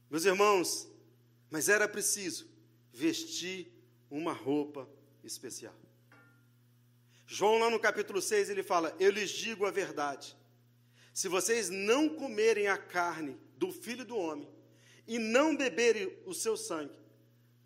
Meus 0.10 0.26
irmãos, 0.26 0.90
mas 1.50 1.68
era 1.68 1.88
preciso 1.88 2.48
vestir 2.94 3.72
uma 4.10 4.34
roupa 4.34 4.90
especial. 5.24 5.76
João, 7.32 7.60
lá 7.60 7.70
no 7.70 7.80
capítulo 7.80 8.20
6, 8.24 8.50
ele 8.50 8.63
fala: 8.63 8.96
Eu 9.00 9.12
lhes 9.12 9.30
digo 9.30 9.63
a 9.63 9.70
verdade. 9.70 10.36
Se 11.13 11.28
vocês 11.28 11.70
não 11.70 12.10
comerem 12.10 12.68
a 12.68 12.76
carne 12.76 13.38
do 13.56 13.72
filho 13.72 14.04
do 14.04 14.18
homem 14.18 14.50
e 15.08 15.20
não 15.20 15.56
beberem 15.56 16.12
o 16.26 16.34
seu 16.34 16.58
sangue, 16.58 16.98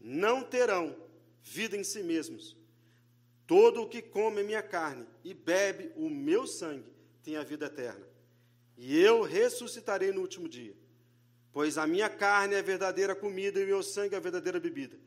não 0.01 0.43
terão 0.43 0.93
vida 1.41 1.77
em 1.77 1.83
si 1.83 2.03
mesmos. 2.03 2.57
Todo 3.47 3.83
o 3.83 3.87
que 3.87 4.01
come 4.01 4.43
minha 4.43 4.61
carne 4.61 5.07
e 5.23 5.33
bebe 5.33 5.93
o 5.95 6.09
meu 6.09 6.45
sangue 6.45 6.91
tem 7.23 7.37
a 7.37 7.43
vida 7.43 7.67
eterna. 7.67 8.05
E 8.75 8.99
eu 8.99 9.21
ressuscitarei 9.21 10.11
no 10.11 10.19
último 10.19 10.49
dia. 10.49 10.75
Pois 11.53 11.77
a 11.77 11.87
minha 11.87 12.09
carne 12.09 12.55
é 12.55 12.59
a 12.59 12.63
verdadeira 12.63 13.15
comida 13.15 13.61
e 13.61 13.63
o 13.63 13.67
meu 13.67 13.81
sangue 13.81 14.13
é 14.13 14.17
a 14.17 14.21
verdadeira 14.21 14.59
bebida. 14.59 14.97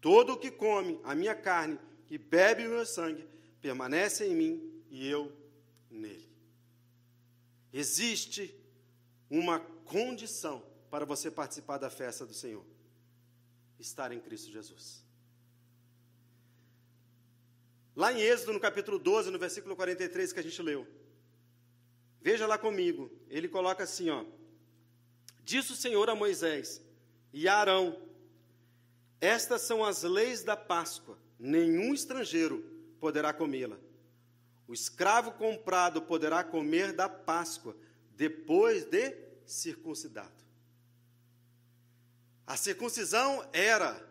Todo 0.00 0.32
o 0.32 0.38
que 0.38 0.50
come 0.50 0.98
a 1.04 1.14
minha 1.14 1.34
carne 1.34 1.78
e 2.08 2.16
bebe 2.16 2.66
o 2.66 2.70
meu 2.70 2.86
sangue 2.86 3.36
permanece 3.60 4.26
em 4.26 4.34
mim 4.34 4.82
e 4.90 5.06
eu 5.08 5.32
nele. 5.90 6.28
Existe 7.72 8.54
uma 9.30 9.60
condição 9.84 10.62
para 10.90 11.04
você 11.04 11.30
participar 11.30 11.78
da 11.78 11.90
festa 11.90 12.24
do 12.24 12.34
Senhor: 12.34 12.64
estar 13.78 14.12
em 14.12 14.20
Cristo 14.20 14.50
Jesus. 14.50 15.04
Lá 17.94 18.12
em 18.12 18.20
Êxodo, 18.20 18.52
no 18.52 18.60
capítulo 18.60 18.98
12, 18.98 19.30
no 19.30 19.38
versículo 19.38 19.74
43 19.74 20.32
que 20.32 20.38
a 20.38 20.42
gente 20.42 20.62
leu. 20.62 20.86
Veja 22.20 22.46
lá 22.46 22.56
comigo. 22.56 23.10
Ele 23.28 23.48
coloca 23.48 23.82
assim, 23.84 24.08
ó: 24.08 24.24
Disse 25.42 25.72
o 25.72 25.76
Senhor 25.76 26.08
a 26.08 26.14
Moisés 26.14 26.80
e 27.32 27.48
a 27.48 27.56
Arão: 27.56 28.00
Estas 29.20 29.62
são 29.62 29.84
as 29.84 30.04
leis 30.04 30.42
da 30.42 30.56
Páscoa, 30.56 31.18
nenhum 31.38 31.92
estrangeiro 31.92 32.77
poderá 33.00 33.32
comê-la. 33.32 33.78
O 34.66 34.74
escravo 34.74 35.32
comprado 35.32 36.02
poderá 36.02 36.44
comer 36.44 36.92
da 36.92 37.08
Páscoa 37.08 37.76
depois 38.16 38.84
de 38.84 39.16
circuncidado. 39.46 40.44
A 42.46 42.56
circuncisão 42.56 43.48
era, 43.52 44.06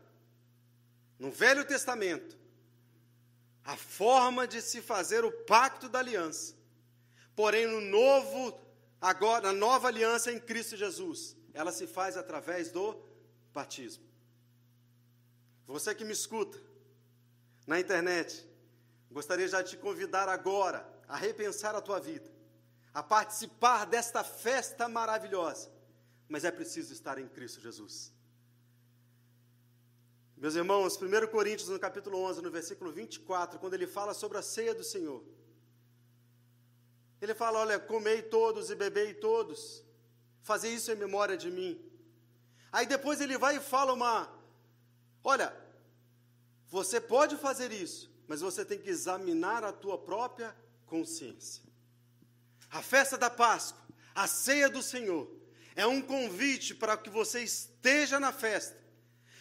no 1.20 1.32
Velho 1.32 1.66
Testamento, 1.66 2.38
a 3.64 3.76
forma 3.76 4.48
de 4.48 4.62
se 4.62 4.82
fazer 4.82 5.26
o 5.26 5.32
pacto 5.32 5.90
da 5.90 6.00
aliança. 6.00 6.56
Porém, 7.36 7.68
no 7.68 7.82
Novo 7.82 8.58
agora, 9.02 9.52
na 9.52 9.54
nova 9.54 9.90
aliança 9.90 10.32
em 10.32 10.40
Cristo 10.40 10.78
Jesus, 10.78 11.36
ela 11.54 11.72
se 11.72 11.86
faz 11.86 12.16
através 12.16 12.72
do 12.72 12.96
batismo. 13.54 14.06
Você 15.66 15.94
que 15.94 16.06
me 16.06 16.14
escuta 16.14 16.58
na 17.66 17.80
internet, 17.80 18.47
gostaria 19.12 19.48
já 19.48 19.62
de 19.62 19.72
te 19.72 19.78
convidar 19.78 20.28
agora 20.30 20.88
a 21.08 21.16
repensar 21.16 21.76
a 21.76 21.82
tua 21.82 22.00
vida, 22.00 22.30
a 22.94 23.02
participar 23.02 23.86
desta 23.86 24.24
festa 24.24 24.88
maravilhosa, 24.88 25.72
mas 26.28 26.44
é 26.44 26.52
preciso 26.52 26.94
estar 26.94 27.18
em 27.18 27.28
Cristo 27.28 27.62
Jesus. 27.62 28.14
Meus 30.36 30.54
irmãos, 30.54 30.98
1 31.02 31.28
Coríntios, 31.32 31.70
no 31.70 31.80
capítulo 31.80 32.22
11, 32.22 32.42
no 32.44 32.52
versículo 32.52 32.92
24, 32.92 33.58
quando 33.58 33.74
ele 33.74 33.88
fala 33.88 34.14
sobre 34.14 34.38
a 34.38 34.42
ceia 34.44 34.76
do 34.76 34.84
Senhor, 34.84 35.24
ele 37.20 37.34
fala: 37.34 37.60
Olha, 37.60 37.80
comei 37.80 38.22
todos 38.22 38.70
e 38.70 38.76
bebei 38.76 39.16
todos, 39.16 39.84
fazer 40.42 40.70
isso 40.70 40.92
em 40.92 40.96
memória 40.96 41.36
de 41.36 41.50
mim. 41.50 41.84
Aí 42.72 42.86
depois 42.86 43.20
ele 43.20 43.36
vai 43.38 43.58
e 43.58 43.60
fala 43.60 43.94
uma: 43.94 44.32
Olha, 45.24 45.52
Você 46.70 47.00
pode 47.00 47.38
fazer 47.38 47.72
isso, 47.72 48.12
mas 48.28 48.42
você 48.42 48.66
tem 48.66 48.78
que 48.78 48.90
examinar 48.90 49.64
a 49.64 49.72
tua 49.72 49.98
própria 49.98 50.56
consciência. 50.86 51.64
A 52.70 52.82
festa 52.82 53.18
da 53.18 53.30
Páscoa, 53.30 53.82
a 54.14 54.28
ceia 54.28 54.70
do 54.70 54.82
Senhor, 54.82 55.32
é 55.76 55.86
um 55.86 56.02
convite 56.02 56.76
para 56.76 56.98
que 56.98 57.10
você 57.10 57.42
esteja 57.42 58.20
na 58.20 58.34
festa, 58.34 58.78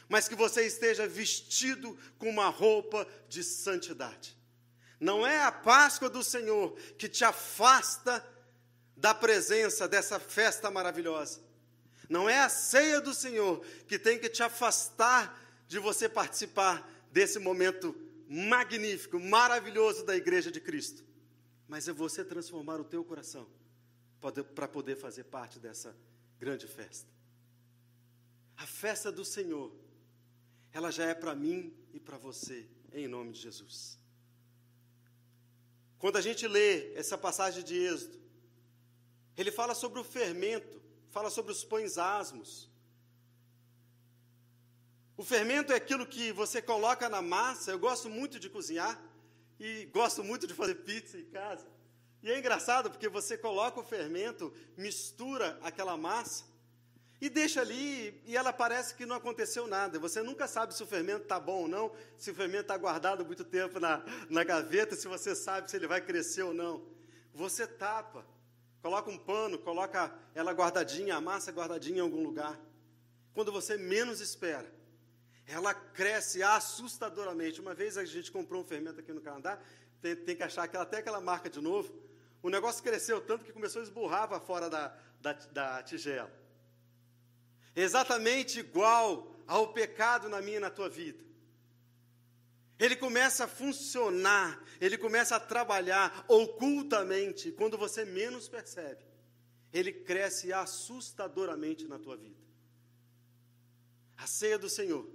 mas 0.09 0.29
que 0.29 0.35
você 0.35 0.65
esteja 0.67 1.09
vestido 1.09 1.99
com 2.19 2.29
uma 2.29 2.49
roupa 2.49 3.07
de 3.29 3.43
santidade. 3.43 4.37
Não 5.01 5.27
é 5.27 5.43
a 5.43 5.51
Páscoa 5.51 6.09
do 6.09 6.23
Senhor 6.23 6.79
que 6.97 7.09
te 7.09 7.25
afasta 7.25 8.25
da 8.97 9.13
presença 9.13 9.89
dessa 9.89 10.21
festa 10.21 10.71
maravilhosa. 10.71 11.41
Não 12.09 12.29
é 12.31 12.39
a 12.39 12.49
ceia 12.49 13.01
do 13.01 13.13
Senhor 13.13 13.65
que 13.89 13.99
tem 13.99 14.19
que 14.19 14.29
te 14.29 14.43
afastar 14.43 15.43
de 15.67 15.79
você 15.79 16.09
participar 16.09 16.89
desse 17.11 17.39
momento 17.39 17.95
magnífico, 18.29 19.19
maravilhoso 19.19 20.05
da 20.05 20.17
igreja 20.17 20.51
de 20.51 20.61
Cristo. 20.61 21.05
Mas 21.69 21.89
é 21.89 21.93
você 21.93 22.25
transformar 22.25 22.81
o 22.81 22.85
teu 22.85 23.05
coração 23.05 23.47
para 24.55 24.69
poder 24.69 24.97
fazer 24.97 25.25
parte 25.25 25.59
dessa 25.59 25.97
grande 26.39 26.67
festa. 26.67 27.09
A 28.57 28.67
festa 28.67 29.13
do 29.13 29.25
Senhor, 29.25 29.73
ela 30.73 30.91
já 30.91 31.05
é 31.05 31.15
para 31.15 31.35
mim 31.35 31.77
e 31.93 32.01
para 32.01 32.17
você, 32.17 32.67
em 32.93 33.07
nome 33.07 33.33
de 33.33 33.41
Jesus. 33.41 33.99
Quando 35.99 36.17
a 36.17 36.21
gente 36.21 36.47
lê 36.47 36.95
essa 36.95 37.17
passagem 37.17 37.65
de 37.65 37.77
Êxodo, 37.77 38.19
ele 39.37 39.51
fala 39.51 39.75
sobre 39.75 40.01
o 40.01 40.05
fermento, 40.05 40.81
fala 41.11 41.31
sobre 41.31 41.53
os 41.53 41.65
pães 41.65 41.99
asmos. 41.99 42.71
O 45.17 45.25
fermento 45.25 45.73
é 45.73 45.77
aquilo 45.77 46.07
que 46.07 46.31
você 46.31 46.61
coloca 46.61 47.09
na 47.09 47.23
massa. 47.23 47.71
Eu 47.71 47.79
gosto 47.79 48.11
muito 48.11 48.39
de 48.39 48.51
cozinhar 48.51 49.01
e 49.59 49.87
gosto 49.87 50.23
muito 50.23 50.47
de 50.47 50.53
fazer 50.53 50.75
pizza 50.77 51.19
em 51.19 51.25
casa. 51.25 51.67
E 52.23 52.31
é 52.31 52.39
engraçado 52.39 52.91
porque 52.91 53.09
você 53.09 53.39
coloca 53.39 53.81
o 53.81 53.85
fermento, 53.85 54.53
mistura 54.77 55.59
aquela 55.63 55.97
massa 55.97 56.45
e 57.19 57.31
deixa 57.31 57.63
ali 57.63 58.21
e 58.27 58.37
ela 58.37 58.53
parece 58.53 58.95
que 58.95 59.07
não 59.07 59.17
aconteceu 59.17 59.67
nada. 59.67 59.99
Você 59.99 60.23
nunca 60.23 60.47
sabe 60.47 60.75
se 60.75 60.83
o 60.83 60.87
fermento 60.87 61.23
está 61.23 61.41
bom 61.41 61.63
ou 61.63 61.69
não, 61.69 61.93
se 62.19 62.31
o 62.31 62.35
fermento 62.35 62.63
está 62.63 62.77
guardado 62.77 63.25
muito 63.25 63.45
tempo 63.45 63.81
na, 63.81 64.05
na 64.29 64.45
gaveta, 64.45 64.95
se 64.95 65.09
você 65.09 65.35
sabe 65.35 65.71
se 65.71 65.77
ele 65.77 65.87
vai 65.87 66.01
crescer 66.01 66.43
ou 66.43 66.53
não. 66.53 66.85
Você 67.33 67.67
tapa, 67.67 68.27
coloca 68.83 69.11
um 69.11 69.19
pano, 69.19 69.59
coloca 69.59 70.13
ela 70.35 70.53
guardadinha, 70.53 71.17
a 71.17 71.21
massa 71.21 71.51
guardadinha 71.51 71.99
em 71.99 72.03
algum 72.03 72.23
lugar. 72.23 72.59
Quando 73.33 73.51
você 73.51 73.79
menos 73.79 74.21
espera, 74.21 74.71
ela 75.47 75.73
cresce 75.73 76.43
assustadoramente. 76.43 77.61
Uma 77.61 77.75
vez 77.75 77.97
a 77.97 78.05
gente 78.05 78.33
comprou 78.33 78.63
um 78.63 78.65
fermento 78.65 79.01
aqui 79.01 79.13
no 79.13 79.21
Canadá, 79.21 79.59
tem, 80.03 80.17
tem 80.17 80.37
que 80.37 80.43
achar 80.43 80.65
aquela, 80.65 80.83
até 80.83 80.99
aquela 80.99 81.21
marca 81.21 81.49
de 81.49 81.61
novo. 81.61 81.95
O 82.43 82.51
negócio 82.51 82.83
cresceu 82.83 83.21
tanto 83.21 83.45
que 83.45 83.53
começou 83.53 83.81
a 83.81 83.85
esburrar 83.85 84.29
fora 84.41 84.69
da, 84.69 84.97
da, 85.21 85.33
da 85.33 85.83
tigela. 85.83 86.33
Exatamente 87.75 88.61
igual 88.61 89.35
ao 89.47 89.73
pecado 89.73 90.29
na 90.29 90.41
minha 90.41 90.57
e 90.57 90.61
na 90.61 90.71
tua 90.71 90.89
vida. 90.89 91.25
Ele 92.79 92.97
começa 92.97 93.45
a 93.45 93.49
funcionar, 93.49 94.63
ele 94.81 94.99
começa 94.99 95.37
a 95.37 95.41
trabalhar 95.41 96.25
ocultamente, 96.29 97.51
quando 97.53 97.79
você 97.79 98.05
menos 98.05 98.49
percebe. 98.49 99.05
Ele 99.73 99.93
cresce 99.93 100.53
assustadoramente 100.53 101.87
na 101.87 101.99
tua 101.99 102.17
vida. 102.17 102.37
A 104.17 104.27
ceia 104.27 104.59
do 104.59 104.69
Senhor 104.69 105.09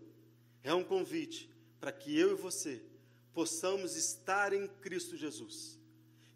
é 0.63 0.73
um 0.73 0.83
convite 0.83 1.49
para 1.79 1.91
que 1.91 2.17
eu 2.17 2.31
e 2.31 2.35
você 2.35 2.81
possamos 3.33 3.95
estar 3.95 4.53
em 4.53 4.67
Cristo 4.67 5.17
Jesus. 5.17 5.79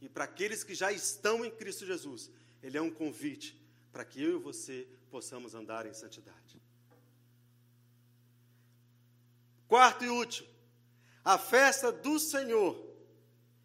E 0.02 0.10
para 0.10 0.24
aqueles 0.24 0.64
que 0.64 0.74
já 0.74 0.92
estão 0.92 1.46
em 1.46 1.52
Cristo 1.52 1.86
Jesus, 1.86 2.32
ele 2.62 2.78
é 2.78 2.82
um 2.82 2.92
convite 2.92 3.60
para 3.92 4.04
que 4.06 4.22
eu 4.22 4.38
e 4.38 4.42
você 4.42 4.88
possamos 5.10 5.56
andar 5.56 5.86
em 5.86 5.94
santidade. 5.94 6.62
Quarto 9.68 10.04
e 10.04 10.10
último, 10.10 10.48
a 11.24 11.38
festa 11.38 11.92
do 11.92 12.20
Senhor. 12.20 12.84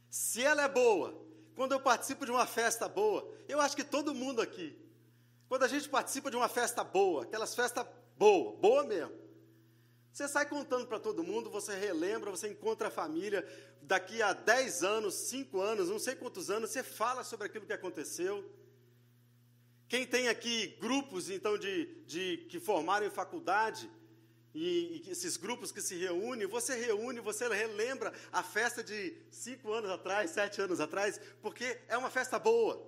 Se 0.08 0.42
ela 0.42 0.62
é 0.62 0.68
boa, 0.68 1.14
quando 1.54 1.72
eu 1.72 1.80
participo 1.80 2.24
de 2.24 2.30
uma 2.30 2.46
festa 2.46 2.88
boa, 2.88 3.30
eu 3.48 3.60
acho 3.60 3.76
que 3.76 3.84
todo 3.84 4.14
mundo 4.14 4.40
aqui, 4.40 4.76
quando 5.48 5.64
a 5.64 5.68
gente 5.68 5.88
participa 5.88 6.30
de 6.30 6.36
uma 6.36 6.48
festa 6.48 6.82
boa, 6.82 7.24
aquelas 7.24 7.54
festas 7.54 7.86
boa, 8.16 8.56
boa 8.56 8.84
mesmo, 8.84 9.14
você 10.12 10.26
sai 10.26 10.46
contando 10.46 10.86
para 10.86 10.98
todo 10.98 11.22
mundo, 11.22 11.48
você 11.48 11.74
relembra, 11.76 12.30
você 12.30 12.48
encontra 12.48 12.88
a 12.88 12.90
família, 12.90 13.46
daqui 13.80 14.20
a 14.20 14.32
10 14.32 14.82
anos, 14.82 15.14
5 15.14 15.60
anos, 15.60 15.88
não 15.88 15.98
sei 15.98 16.14
quantos 16.14 16.50
anos, 16.50 16.70
você 16.70 16.82
fala 16.82 17.22
sobre 17.22 17.46
aquilo 17.46 17.66
que 17.66 17.72
aconteceu. 17.72 18.44
Quem 19.88 20.06
tem 20.06 20.28
aqui 20.28 20.76
grupos, 20.80 21.30
então, 21.30 21.56
de, 21.56 21.86
de 22.06 22.46
que 22.48 22.60
formaram 22.60 23.06
em 23.06 23.10
faculdade, 23.10 23.90
e, 24.52 25.04
e, 25.06 25.10
esses 25.10 25.36
grupos 25.36 25.70
que 25.70 25.80
se 25.80 25.96
reúnem, 25.96 26.46
você 26.46 26.74
reúne, 26.74 27.20
você 27.20 27.48
relembra 27.48 28.12
a 28.32 28.42
festa 28.42 28.82
de 28.82 29.16
cinco 29.30 29.72
anos 29.72 29.90
atrás, 29.90 30.30
sete 30.30 30.60
anos 30.60 30.80
atrás, 30.80 31.20
porque 31.40 31.80
é 31.88 31.96
uma 31.96 32.10
festa 32.10 32.38
boa. 32.38 32.84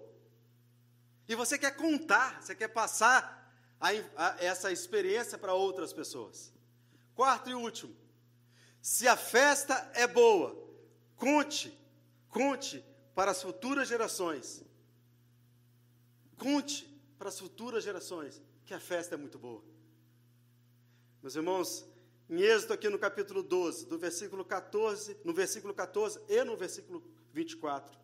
E 1.28 1.34
você 1.36 1.56
quer 1.56 1.76
contar, 1.76 2.42
você 2.42 2.54
quer 2.54 2.68
passar 2.68 3.52
a, 3.80 3.88
a, 4.16 4.36
essa 4.44 4.72
experiência 4.72 5.38
para 5.38 5.54
outras 5.54 5.92
pessoas. 5.92 6.51
Quarto 7.22 7.48
e 7.50 7.54
último, 7.54 7.94
se 8.80 9.06
a 9.06 9.16
festa 9.16 9.92
é 9.94 10.08
boa, 10.08 10.60
conte, 11.14 11.72
conte 12.28 12.84
para 13.14 13.30
as 13.30 13.40
futuras 13.40 13.86
gerações. 13.86 14.64
Conte 16.36 16.84
para 17.16 17.28
as 17.28 17.38
futuras 17.38 17.84
gerações 17.84 18.42
que 18.66 18.74
a 18.74 18.80
festa 18.80 19.14
é 19.14 19.16
muito 19.16 19.38
boa. 19.38 19.62
Meus 21.22 21.36
irmãos, 21.36 21.86
em 22.28 22.40
Êxodo 22.40 22.72
aqui 22.72 22.88
no 22.88 22.98
capítulo 22.98 23.40
12, 23.40 23.86
do 23.86 23.96
versículo 23.96 24.44
14, 24.44 25.16
no 25.24 25.32
versículo 25.32 25.72
14 25.72 26.20
e 26.28 26.42
no 26.42 26.56
versículo 26.56 27.04
24, 27.32 27.96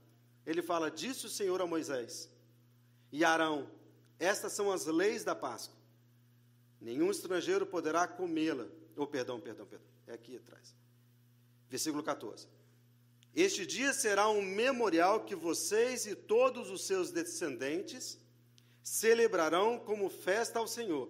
ele 0.46 0.62
fala: 0.62 0.92
Disse 0.92 1.26
o 1.26 1.28
Senhor 1.28 1.61
a 1.61 1.66
Moisés 1.66 2.31
e 3.11 3.24
Arão: 3.24 3.68
Estas 4.16 4.52
são 4.52 4.70
as 4.70 4.87
leis 4.87 5.24
da 5.24 5.35
Páscoa. 5.35 5.76
Nenhum 6.81 7.11
estrangeiro 7.11 7.66
poderá 7.66 8.07
comê-la. 8.07 8.77
Oh, 8.98 9.06
perdão, 9.06 9.40
perdão, 9.40 9.64
perdão. 9.64 9.87
É 10.08 10.12
aqui 10.12 10.37
atrás. 10.37 10.74
Versículo 11.70 12.02
14. 12.02 12.48
Este 13.34 13.64
dia 13.64 13.92
será 13.92 14.28
um 14.28 14.42
memorial 14.42 15.24
que 15.24 15.37
vocês 15.37 16.04
e 16.04 16.16
todos 16.16 16.68
os 16.68 16.84
seus 16.84 17.12
descendentes 17.12 18.18
celebrarão 18.82 19.78
como 19.78 20.11
festa 20.11 20.58
ao 20.58 20.66
Senhor. 20.66 21.08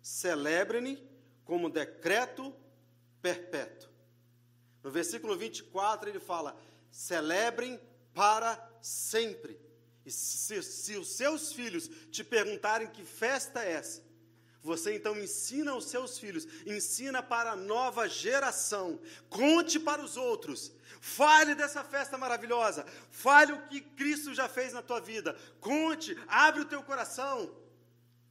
Celebrem 0.00 1.06
como 1.44 1.68
decreto 1.68 2.54
perpétuo. 3.20 3.90
No 4.82 4.90
versículo 4.90 5.36
24 5.36 6.08
ele 6.08 6.20
fala: 6.20 6.56
celebrem 6.90 7.78
para 8.14 8.56
sempre. 8.80 9.60
E 10.06 10.10
se, 10.10 10.62
se, 10.62 10.96
os 10.96 11.16
seus 11.16 11.52
filhos 11.52 11.90
te 12.10 12.24
perguntarem 12.24 12.88
que 12.88 13.04
festa 13.04 13.62
é 13.62 13.72
essa, 13.72 14.02
você 14.66 14.94
então 14.94 15.16
ensina 15.16 15.70
aos 15.72 15.86
seus 15.86 16.18
filhos, 16.18 16.46
ensina 16.66 17.22
para 17.22 17.52
a 17.52 17.56
nova 17.56 18.08
geração, 18.08 19.00
conte 19.28 19.78
para 19.78 20.02
os 20.02 20.16
outros 20.16 20.72
Fale 21.00 21.54
dessa 21.54 21.84
festa 21.84 22.18
maravilhosa. 22.18 22.84
Fale 23.10 23.52
o 23.52 23.62
que 23.68 23.80
Cristo 23.80 24.34
já 24.34 24.48
fez 24.48 24.72
na 24.72 24.82
tua 24.82 25.00
vida. 25.00 25.36
Conte, 25.60 26.16
abre 26.26 26.62
o 26.62 26.64
teu 26.64 26.82
coração. 26.82 27.54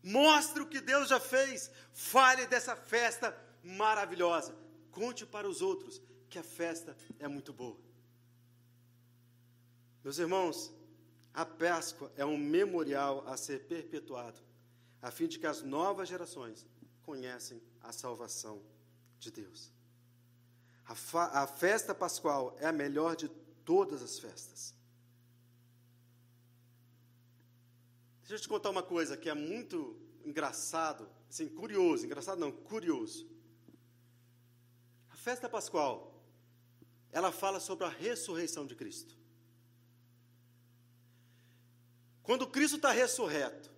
Mostre 0.03 0.61
o 0.61 0.67
que 0.67 0.81
Deus 0.81 1.07
já 1.07 1.19
fez. 1.19 1.71
Fale 1.93 2.45
dessa 2.47 2.75
festa 2.75 3.35
maravilhosa. 3.63 4.53
Conte 4.91 5.25
para 5.25 5.47
os 5.47 5.61
outros 5.61 6.01
que 6.29 6.37
a 6.37 6.43
festa 6.43 6.97
é 7.17 7.29
muito 7.29 7.53
boa. 7.53 7.77
Meus 10.03 10.19
irmãos, 10.19 10.71
a 11.33 11.45
Páscoa 11.45 12.11
é 12.15 12.25
um 12.25 12.37
memorial 12.37 13.23
a 13.25 13.37
ser 13.37 13.61
perpetuado, 13.67 14.39
a 15.01 15.11
fim 15.11 15.27
de 15.27 15.37
que 15.39 15.47
as 15.47 15.61
novas 15.61 16.09
gerações 16.09 16.65
conhecem 17.03 17.61
a 17.81 17.91
salvação 17.91 18.61
de 19.19 19.31
Deus. 19.31 19.71
A, 20.85 21.43
a 21.43 21.47
festa 21.47 21.93
pascual 21.93 22.55
é 22.59 22.67
a 22.67 22.71
melhor 22.71 23.15
de 23.15 23.29
todas 23.63 24.01
as 24.01 24.19
festas. 24.19 24.73
Deixa 28.21 28.35
eu 28.35 28.39
te 28.39 28.47
contar 28.47 28.71
uma 28.71 28.83
coisa 28.83 29.15
que 29.15 29.29
é 29.29 29.33
muito 29.33 29.99
engraçado, 30.23 31.07
assim, 31.29 31.47
curioso, 31.47 32.05
engraçado 32.05 32.39
não, 32.39 32.51
curioso. 32.51 33.29
A 35.11 35.15
festa 35.15 35.47
pascual, 35.47 36.23
ela 37.11 37.31
fala 37.31 37.59
sobre 37.59 37.85
a 37.85 37.89
ressurreição 37.89 38.65
de 38.65 38.75
Cristo. 38.75 39.15
Quando 42.23 42.47
Cristo 42.47 42.77
está 42.77 42.91
ressurreto, 42.91 43.71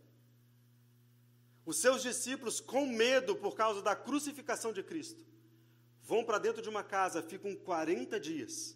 os 1.68 1.76
seus 1.76 2.02
discípulos, 2.02 2.62
com 2.62 2.88
medo 2.88 3.36
por 3.36 3.54
causa 3.54 3.82
da 3.82 3.94
crucificação 3.94 4.72
de 4.72 4.82
Cristo, 4.82 5.22
vão 6.02 6.24
para 6.24 6.40
dentro 6.40 6.62
de 6.62 6.70
uma 6.70 6.82
casa, 6.82 7.22
ficam 7.22 7.54
40 7.58 8.18
dias, 8.18 8.74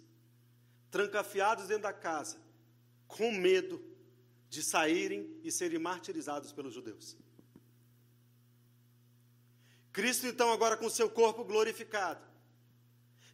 trancafiados 0.92 1.68
dentro 1.68 1.84
da 1.84 1.94
casa, 1.94 2.38
com 3.08 3.32
medo 3.32 3.82
de 4.50 4.62
saírem 4.62 5.40
e 5.42 5.50
serem 5.50 5.80
martirizados 5.80 6.52
pelos 6.52 6.74
judeus. 6.74 7.16
Cristo, 9.94 10.28
então, 10.28 10.52
agora 10.52 10.76
com 10.76 10.90
seu 10.90 11.10
corpo 11.10 11.46
glorificado, 11.46 12.22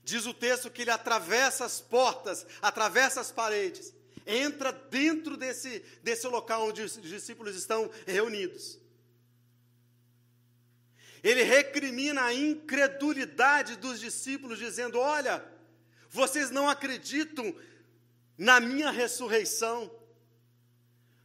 diz 0.03 0.27
o 0.27 0.35
texto 0.35 0.69
que 0.69 0.83
ele 0.83 0.91
atravessa 0.91 1.65
as 1.65 1.81
portas, 1.81 2.45
atravessa 2.61 3.21
as 3.21 3.31
paredes, 3.31 3.91
entra 4.23 4.71
dentro 4.71 5.35
desse, 5.35 5.79
desse 6.03 6.27
local 6.27 6.67
onde 6.67 6.83
os 6.83 7.01
discípulos 7.01 7.55
estão 7.55 7.89
reunidos. 8.05 8.85
Ele 11.27 11.43
recrimina 11.43 12.23
a 12.23 12.33
incredulidade 12.33 13.75
dos 13.75 13.99
discípulos, 13.99 14.57
dizendo: 14.57 14.97
Olha, 14.97 15.43
vocês 16.09 16.49
não 16.49 16.69
acreditam 16.69 17.53
na 18.37 18.61
minha 18.61 18.91
ressurreição. 18.91 19.91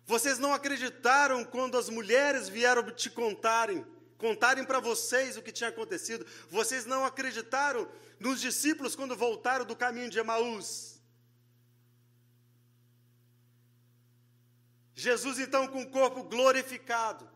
Vocês 0.05 0.41
não 0.41 0.53
acreditaram 0.53 1.45
quando 1.45 1.79
as 1.79 1.89
mulheres 1.89 2.49
vieram 2.49 2.91
te 2.91 3.09
contarem, 3.09 3.87
contarem 4.19 4.65
para 4.65 4.81
vocês 4.81 5.37
o 5.37 5.43
que 5.43 5.53
tinha 5.53 5.71
acontecido. 5.71 6.27
Vocês 6.51 6.85
não 6.85 7.05
acreditaram 7.05 7.89
nos 8.19 8.41
discípulos 8.41 8.97
quando 8.97 9.15
voltaram 9.15 9.65
do 9.65 9.77
caminho 9.77 10.11
de 10.11 10.19
Emaús. 10.19 11.01
Jesus, 14.97 15.39
então, 15.39 15.69
com 15.69 15.83
o 15.83 15.91
corpo 15.91 16.25
glorificado, 16.25 17.32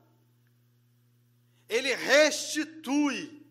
ele 1.68 1.94
restitui, 1.94 3.44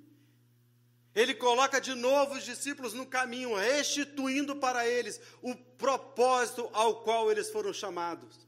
ele 1.13 1.33
coloca 1.33 1.79
de 1.79 1.93
novo 1.93 2.35
os 2.35 2.43
discípulos 2.43 2.93
no 2.93 3.05
caminho, 3.05 3.55
restituindo 3.55 4.55
para 4.55 4.87
eles 4.87 5.19
o 5.41 5.55
propósito 5.55 6.69
ao 6.73 7.03
qual 7.03 7.31
eles 7.31 7.49
foram 7.49 7.73
chamados. 7.73 8.45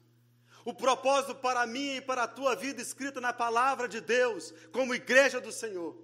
O 0.66 0.74
propósito 0.74 1.34
para 1.34 1.66
mim 1.66 1.96
e 1.96 2.02
para 2.02 2.24
a 2.24 2.28
tua 2.28 2.56
vida 2.56 2.82
escrito 2.82 3.22
na 3.22 3.32
palavra 3.32 3.88
de 3.88 4.02
Deus, 4.02 4.54
como 4.72 4.94
igreja 4.94 5.40
do 5.40 5.52
Senhor. 5.52 5.98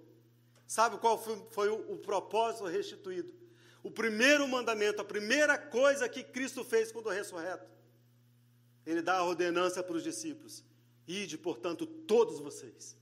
Sabe 0.65 0.97
qual 0.97 1.21
foi, 1.21 1.45
foi 1.51 1.69
o, 1.69 1.93
o 1.93 1.97
propósito 1.97 2.65
restituído? 2.65 3.33
O 3.81 3.91
primeiro 3.91 4.47
mandamento, 4.47 5.01
a 5.01 5.05
primeira 5.05 5.57
coisa 5.57 6.07
que 6.07 6.23
Cristo 6.23 6.63
fez 6.63 6.93
quando 6.93 7.09
ressurreto. 7.09 7.69
Ele 8.85 9.01
dá 9.01 9.17
a 9.17 9.25
ordenança 9.25 9.83
para 9.83 9.97
os 9.97 10.03
discípulos: 10.03 10.63
Ide, 11.05 11.37
portanto, 11.37 11.85
todos 11.85 12.39
vocês 12.39 12.95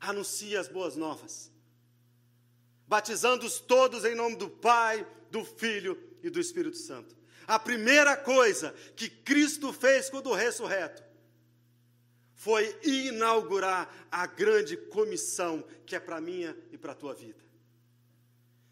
anuncia 0.00 0.60
as 0.60 0.68
boas 0.68 0.96
novas, 0.96 1.50
batizando-os 2.86 3.58
todos 3.58 4.04
em 4.04 4.14
nome 4.14 4.36
do 4.36 4.48
Pai, 4.48 5.06
do 5.30 5.44
Filho 5.44 6.00
e 6.22 6.30
do 6.30 6.40
Espírito 6.40 6.76
Santo. 6.76 7.16
A 7.46 7.58
primeira 7.58 8.16
coisa 8.16 8.72
que 8.96 9.08
Cristo 9.08 9.72
fez 9.72 10.10
quando 10.10 10.32
ressurreto 10.32 11.02
foi 12.34 12.78
inaugurar 12.82 14.08
a 14.10 14.26
grande 14.26 14.76
comissão 14.76 15.64
que 15.86 15.96
é 15.96 16.00
para 16.00 16.20
minha 16.20 16.56
e 16.70 16.76
para 16.76 16.92
a 16.92 16.96
tua 16.96 17.14
vida. 17.14 17.44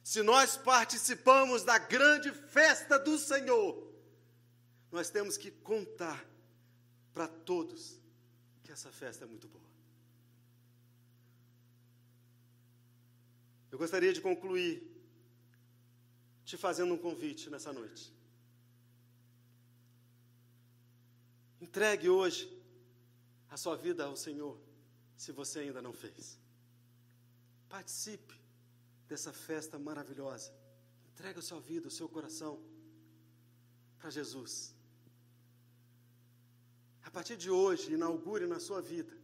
Se 0.03 0.23
nós 0.23 0.57
participamos 0.57 1.63
da 1.63 1.79
grande 1.79 2.31
festa 2.31 2.99
do 2.99 3.19
Senhor, 3.19 3.91
nós 4.93 5.09
temos 5.09 5.37
que 5.39 5.51
contar 5.51 6.29
para 7.15 7.27
todos 7.27 7.99
que 8.63 8.71
essa 8.71 8.93
festa 8.93 9.25
é 9.25 9.27
muito 9.27 9.49
boa. 9.49 9.65
Eu 13.75 13.79
gostaria 13.79 14.13
de 14.13 14.21
concluir 14.21 14.73
te 16.45 16.57
fazendo 16.57 16.95
um 16.95 17.01
convite 17.07 17.51
nessa 17.51 17.73
noite. 17.73 18.05
Entregue 21.61 22.09
hoje 22.09 22.45
a 23.51 23.57
sua 23.57 23.75
vida 23.75 24.05
ao 24.05 24.17
Senhor, 24.17 24.57
se 25.17 25.33
você 25.33 25.59
ainda 25.59 25.83
não 25.83 25.93
fez. 25.93 26.39
Participe 27.69 28.37
dessa 29.09 29.33
festa 29.33 29.77
maravilhosa. 29.77 30.53
Entregue 31.11 31.41
a 31.41 31.43
sua 31.43 31.59
vida, 31.59 31.89
o 31.89 31.97
seu 31.99 32.09
coração 32.09 32.63
para 33.99 34.09
Jesus. 34.09 34.73
A 37.03 37.11
partir 37.11 37.37
de 37.37 37.51
hoje, 37.51 37.95
inaugure 37.95 38.47
na 38.47 38.61
sua 38.61 38.81
vida 38.81 39.19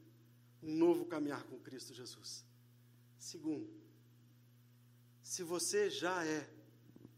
um 0.61 0.75
novo 0.75 1.05
caminhar 1.07 1.45
com 1.45 1.57
Cristo 1.61 1.95
Jesus. 1.95 2.45
Segundo, 3.17 3.80
se 5.31 5.45
você 5.45 5.89
já 5.89 6.27
é 6.27 6.45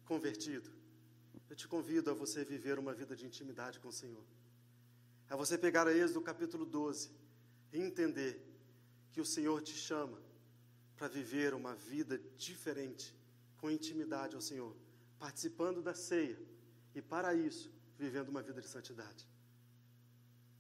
convertido, 0.04 0.70
eu 1.48 1.56
te 1.56 1.66
convido 1.66 2.10
a 2.10 2.12
você 2.12 2.44
viver 2.44 2.78
uma 2.78 2.92
vida 2.92 3.16
de 3.16 3.24
intimidade 3.24 3.80
com 3.80 3.88
o 3.88 3.98
Senhor. 4.00 4.22
A 5.30 5.34
você 5.34 5.56
pegar 5.56 5.86
a 5.86 5.96
Êxodo 5.96 6.20
capítulo 6.20 6.66
12 6.66 7.10
e 7.72 7.80
entender 7.80 8.38
que 9.12 9.20
o 9.22 9.24
Senhor 9.24 9.62
te 9.62 9.72
chama 9.72 10.22
para 10.94 11.08
viver 11.08 11.54
uma 11.54 11.74
vida 11.74 12.18
diferente, 12.36 13.16
com 13.56 13.70
intimidade 13.70 14.34
ao 14.34 14.42
Senhor, 14.42 14.76
participando 15.18 15.80
da 15.80 15.94
ceia 15.94 16.38
e, 16.94 17.00
para 17.00 17.34
isso, 17.34 17.72
vivendo 17.98 18.28
uma 18.28 18.42
vida 18.42 18.60
de 18.60 18.68
santidade. 18.68 19.26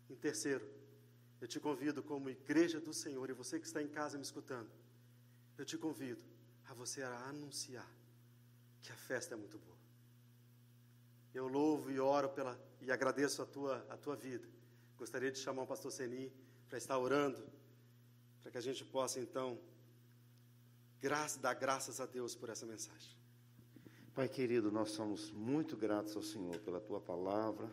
Em 0.08 0.16
terceiro, 0.16 0.66
eu 1.38 1.46
te 1.46 1.60
convido, 1.60 2.02
como 2.02 2.30
igreja 2.30 2.80
do 2.80 2.94
Senhor, 2.94 3.28
e 3.28 3.34
você 3.34 3.60
que 3.60 3.66
está 3.66 3.82
em 3.82 3.88
casa 3.88 4.16
me 4.16 4.24
escutando, 4.24 4.70
eu 5.58 5.66
te 5.66 5.76
convido 5.76 6.31
a 6.72 6.74
você 6.74 7.02
anunciar 7.02 7.86
que 8.80 8.90
a 8.90 8.96
festa 8.96 9.34
é 9.34 9.36
muito 9.36 9.58
boa. 9.58 9.76
Eu 11.34 11.46
louvo 11.46 11.90
e 11.90 12.00
oro 12.00 12.30
pela 12.30 12.58
e 12.80 12.90
agradeço 12.90 13.42
a 13.42 13.46
tua 13.46 13.86
a 13.90 13.96
tua 13.96 14.16
vida. 14.16 14.48
Gostaria 14.96 15.30
de 15.30 15.38
chamar 15.38 15.64
o 15.64 15.66
pastor 15.66 15.92
Seni 15.92 16.32
para 16.68 16.78
estar 16.78 16.98
orando, 16.98 17.44
para 18.40 18.50
que 18.50 18.56
a 18.56 18.60
gente 18.62 18.84
possa 18.86 19.20
então 19.20 19.58
graça, 20.98 21.38
dar 21.38 21.52
graças 21.52 22.00
a 22.00 22.06
Deus 22.06 22.34
por 22.34 22.48
essa 22.48 22.64
mensagem. 22.64 23.18
Pai 24.14 24.28
querido, 24.28 24.72
nós 24.72 24.92
somos 24.92 25.30
muito 25.30 25.76
gratos 25.76 26.16
ao 26.16 26.22
Senhor 26.22 26.58
pela 26.60 26.80
tua 26.80 27.00
palavra, 27.02 27.70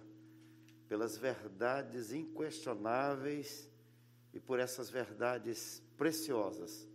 pelas 0.90 1.16
verdades 1.16 2.12
inquestionáveis 2.12 3.70
e 4.34 4.42
por 4.42 4.60
essas 4.60 4.90
verdades 4.90 5.82
preciosas 5.96 6.89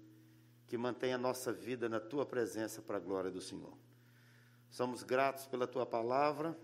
que 0.67 0.79
mantém 0.79 1.13
a 1.13 1.19
nossa 1.19 1.53
vida 1.53 1.89
na 1.89 2.01
tua 2.01 2.25
presença 2.25 2.81
para 2.81 2.97
a 2.97 3.01
glória 3.01 3.31
do 3.31 3.41
Senhor. 3.41 3.77
Somos 4.71 5.03
gratos 5.03 5.47
pela 5.47 5.67
tua 5.67 5.87
palavra 5.87 6.59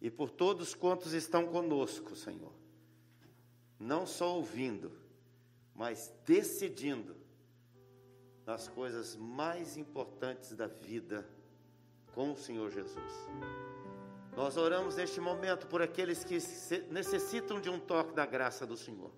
e 0.00 0.10
por 0.10 0.30
todos 0.30 0.74
quantos 0.74 1.12
estão 1.12 1.46
conosco, 1.46 2.14
Senhor. 2.14 2.52
Não 3.78 4.06
só 4.06 4.36
ouvindo, 4.36 4.92
mas 5.74 6.12
decidindo 6.24 7.16
nas 8.44 8.68
coisas 8.68 9.14
mais 9.16 9.76
importantes 9.76 10.54
da 10.54 10.66
vida 10.66 11.28
com 12.14 12.32
o 12.32 12.36
Senhor 12.36 12.70
Jesus. 12.70 13.12
Nós 14.36 14.56
oramos 14.56 14.96
neste 14.96 15.20
momento 15.20 15.66
por 15.66 15.82
aqueles 15.82 16.24
que 16.24 16.38
necessitam 16.90 17.60
de 17.60 17.68
um 17.68 17.78
toque 17.78 18.14
da 18.14 18.24
graça 18.24 18.66
do 18.66 18.76
Senhor, 18.76 19.10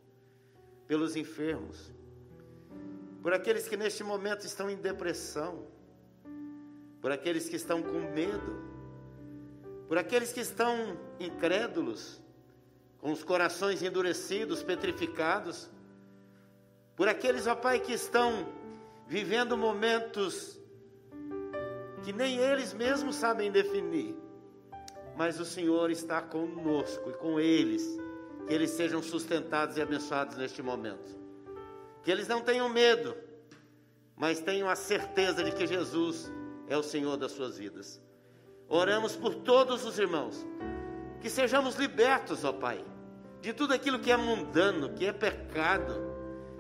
pelos 0.87 1.15
enfermos, 1.15 1.93
por 3.23 3.33
aqueles 3.33 3.69
que 3.69 3.77
neste 3.77 4.03
momento 4.03 4.47
estão 4.47 4.71
em 4.71 4.77
depressão, 4.77 5.67
por 7.01 7.13
aqueles 7.13 7.49
que 7.49 7.57
estão 7.57 7.83
com 7.83 8.01
medo, 8.13 8.63
por 9.89 9.99
aqueles 9.99 10.33
que 10.33 10.41
estão 10.41 10.99
incrédulos, 11.19 12.21
com 12.99 13.13
os 13.13 13.23
corações 13.23 13.83
endurecidos, 13.83 14.63
petrificados, 14.63 15.71
por 16.97 17.09
aqueles, 17.09 17.47
ó 17.47 17.55
Pai, 17.55 17.81
que 17.81 17.93
estão 17.93 18.47
vivendo 19.07 19.57
momentos 19.57 20.59
que 22.03 22.13
nem 22.13 22.39
eles 22.39 22.73
mesmos 22.73 23.17
sabem 23.17 23.51
definir, 23.51 24.15
mas 25.17 25.39
o 25.39 25.45
Senhor 25.45 25.91
está 25.91 26.23
conosco 26.23 27.11
e 27.11 27.15
com 27.15 27.39
eles, 27.39 27.83
que 28.47 28.55
eles 28.55 28.71
sejam 28.71 29.03
sustentados 29.03 29.77
e 29.77 29.83
abençoados 29.83 30.37
neste 30.37 30.63
momento. 30.63 31.20
Que 32.03 32.11
eles 32.11 32.29
não 32.29 32.41
tenham 32.41 32.69
medo, 32.69 33.17
mas 34.17 34.41
tenham 34.41 34.69
a 34.69 34.77
certeza 34.77 35.43
de 35.43 35.53
que 35.53 35.67
Jesus 35.67 36.31
é 36.69 36.77
o 36.77 36.83
Senhor 36.83 37.17
das 37.17 37.33
suas 37.33 37.59
vidas. 37.59 38.01
Oramos 38.69 39.17
por 39.17 39.35
todos 39.35 39.85
os 39.85 39.99
irmãos, 39.99 40.47
que 41.21 41.29
sejamos 41.29 41.75
libertos, 41.75 42.45
ó 42.45 42.53
Pai, 42.53 42.85
de 43.41 43.53
tudo 43.53 43.75
aquilo 43.75 43.99
que 43.99 44.13
é 44.13 44.17
mundano, 44.17 44.95
que 44.95 45.07
é 45.07 45.13
pecado, 45.13 46.11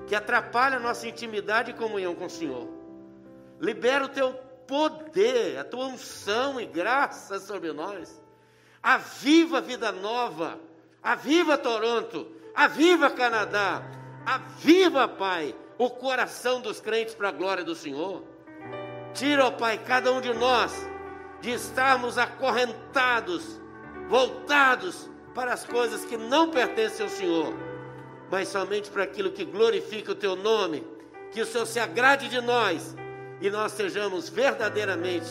que 0.07 0.15
atrapalha 0.15 0.79
a 0.79 0.81
nossa 0.81 1.07
intimidade 1.07 1.71
e 1.71 1.75
comunhão 1.75 2.15
com 2.15 2.27
o 2.27 2.31
Senhor. 2.31 2.69
Libera 3.61 4.05
o 4.05 4.09
teu 4.09 4.33
poder, 4.67 5.59
a 5.59 5.65
tua 5.65 5.87
unção 5.87 6.61
e 6.61 6.67
graça 6.67 7.39
sobre 7.39 7.73
nós. 7.73 8.21
Aviva 8.83 9.59
a 9.59 9.61
vida 9.61 9.93
nova, 9.93 10.59
aviva 11.03 11.59
Toronto, 11.59 12.27
aviva 12.55 13.11
Canadá, 13.11 13.83
Aviva, 14.25 15.09
Pai, 15.09 15.55
o 15.79 15.91
coração 15.91 16.61
dos 16.61 16.81
crentes 16.81 17.15
para 17.15 17.29
a 17.29 17.33
glória 17.33 17.65
do 17.65 17.75
Senhor. 17.75 18.23
Tira, 19.15 19.47
ó 19.47 19.51
Pai, 19.51 19.79
cada 19.79 20.13
um 20.13 20.21
de 20.21 20.33
nós 20.33 20.89
de 21.41 21.51
estarmos 21.51 22.19
acorrentados, 22.19 23.61
voltados 24.09 25.09
para 25.35 25.53
as 25.53 25.65
coisas 25.65 26.05
que 26.05 26.17
não 26.17 26.51
pertencem 26.51 27.05
ao 27.05 27.11
Senhor, 27.11 27.55
mas 28.31 28.49
somente 28.49 28.91
para 28.91 29.05
aquilo 29.05 29.33
que 29.33 29.45
glorifica 29.45 30.13
o 30.13 30.15
Teu 30.15 30.37
nome, 30.37 30.87
que 31.33 31.41
o 31.41 31.47
Senhor 31.47 31.67
se 31.67 31.81
agrade 31.81 32.29
de 32.29 32.41
nós 32.41 32.95
e 33.41 33.49
nós 33.49 33.73
sejamos 33.73 34.29
verdadeiramente 34.29 35.29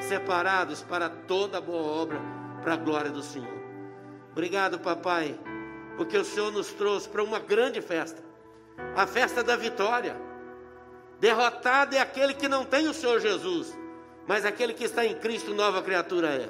separados 0.00 0.82
para 0.82 1.08
toda 1.08 1.60
boa 1.60 1.82
obra, 1.82 2.20
para 2.62 2.74
a 2.74 2.76
glória 2.76 3.10
do 3.10 3.22
Senhor. 3.22 3.62
Obrigado, 4.32 4.80
papai, 4.80 5.38
porque 5.96 6.16
o 6.16 6.24
Senhor 6.24 6.50
nos 6.52 6.68
trouxe 6.68 7.08
para 7.08 7.22
uma 7.22 7.38
grande 7.38 7.80
festa 7.80 8.22
a 8.96 9.06
festa 9.06 9.42
da 9.42 9.56
vitória. 9.56 10.16
Derrotado 11.20 11.94
é 11.94 12.00
aquele 12.00 12.34
que 12.34 12.48
não 12.48 12.64
tem 12.64 12.88
o 12.88 12.94
Senhor 12.94 13.20
Jesus, 13.20 13.76
mas 14.26 14.44
aquele 14.44 14.74
que 14.74 14.84
está 14.84 15.04
em 15.04 15.14
Cristo, 15.14 15.54
nova 15.54 15.82
criatura 15.82 16.28
é. 16.28 16.48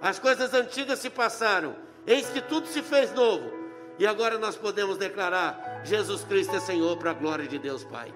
As 0.00 0.18
coisas 0.18 0.52
antigas 0.52 0.98
se 0.98 1.10
passaram, 1.10 1.74
eis 2.06 2.28
que 2.28 2.40
tudo 2.40 2.66
se 2.66 2.82
fez 2.82 3.12
novo, 3.12 3.50
e 3.98 4.06
agora 4.06 4.38
nós 4.38 4.56
podemos 4.56 4.98
declarar: 4.98 5.80
Jesus 5.84 6.22
Cristo 6.24 6.54
é 6.56 6.60
Senhor, 6.60 6.96
para 6.98 7.10
a 7.10 7.14
glória 7.14 7.46
de 7.46 7.58
Deus 7.58 7.84
Pai. 7.84 8.12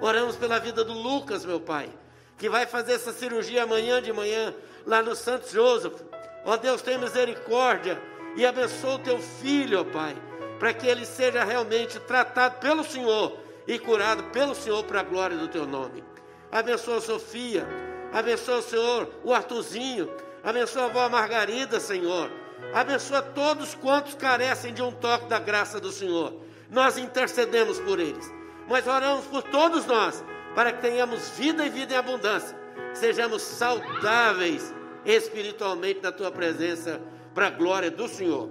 Oramos 0.00 0.36
pela 0.36 0.58
vida 0.58 0.84
do 0.84 0.92
Lucas, 0.92 1.44
meu 1.44 1.60
Pai, 1.60 1.90
que 2.38 2.48
vai 2.48 2.66
fazer 2.66 2.92
essa 2.92 3.12
cirurgia 3.12 3.64
amanhã 3.64 4.00
de 4.00 4.12
manhã, 4.12 4.54
lá 4.86 5.02
no 5.02 5.16
Santo 5.16 5.50
Joseph. 5.50 6.00
Ó 6.44 6.56
Deus, 6.56 6.80
tem 6.80 6.96
misericórdia 6.96 8.00
e 8.36 8.44
abençoa 8.44 8.96
o 8.96 8.98
teu 8.98 9.18
filho, 9.18 9.80
ó 9.80 9.84
Pai, 9.84 10.16
para 10.58 10.72
que 10.72 10.86
ele 10.86 11.04
seja 11.04 11.42
realmente 11.42 11.98
tratado 12.00 12.60
pelo 12.60 12.84
Senhor 12.84 13.38
e 13.66 13.78
curado 13.78 14.22
pelo 14.24 14.54
Senhor 14.54 14.84
para 14.84 15.00
a 15.00 15.02
glória 15.02 15.36
do 15.36 15.48
teu 15.48 15.66
nome. 15.66 16.04
Abençoa 16.52 16.98
a 16.98 17.00
Sofia, 17.00 17.66
abençoa 18.12 18.58
o 18.58 18.62
Senhor, 18.62 19.10
o 19.24 19.34
Artuzinho, 19.34 20.10
abençoa 20.44 20.84
a 20.84 20.86
avó 20.86 21.08
Margarida, 21.08 21.80
Senhor. 21.80 22.30
Abençoa 22.72 23.22
todos 23.22 23.74
quantos 23.74 24.14
carecem 24.14 24.72
de 24.72 24.82
um 24.82 24.92
toque 24.92 25.26
da 25.26 25.38
graça 25.38 25.80
do 25.80 25.90
Senhor. 25.90 26.34
Nós 26.70 26.98
intercedemos 26.98 27.78
por 27.80 27.98
eles, 27.98 28.32
mas 28.68 28.86
oramos 28.86 29.24
por 29.26 29.42
todos 29.42 29.86
nós, 29.86 30.24
para 30.54 30.72
que 30.72 30.80
tenhamos 30.80 31.30
vida 31.30 31.64
e 31.64 31.70
vida 31.70 31.94
em 31.94 31.96
abundância, 31.96 32.56
sejamos 32.94 33.42
saudáveis 33.42 34.74
espiritualmente 35.04 36.00
na 36.02 36.10
tua 36.10 36.30
presença, 36.30 37.00
para 37.36 37.48
a 37.48 37.50
glória 37.50 37.90
do 37.90 38.08
Senhor. 38.08 38.48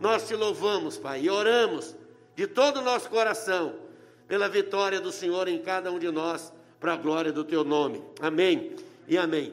Nós 0.00 0.28
te 0.28 0.36
louvamos, 0.36 0.96
Pai, 0.96 1.22
e 1.22 1.28
oramos 1.28 1.96
de 2.36 2.46
todo 2.46 2.78
o 2.78 2.82
nosso 2.82 3.10
coração 3.10 3.74
pela 4.28 4.48
vitória 4.48 5.00
do 5.00 5.10
Senhor 5.10 5.48
em 5.48 5.58
cada 5.58 5.90
um 5.90 5.98
de 5.98 6.08
nós, 6.08 6.52
para 6.78 6.92
a 6.92 6.96
glória 6.96 7.32
do 7.32 7.42
teu 7.42 7.64
nome. 7.64 8.00
Amém 8.20 8.76
e 9.08 9.18
amém. 9.18 9.52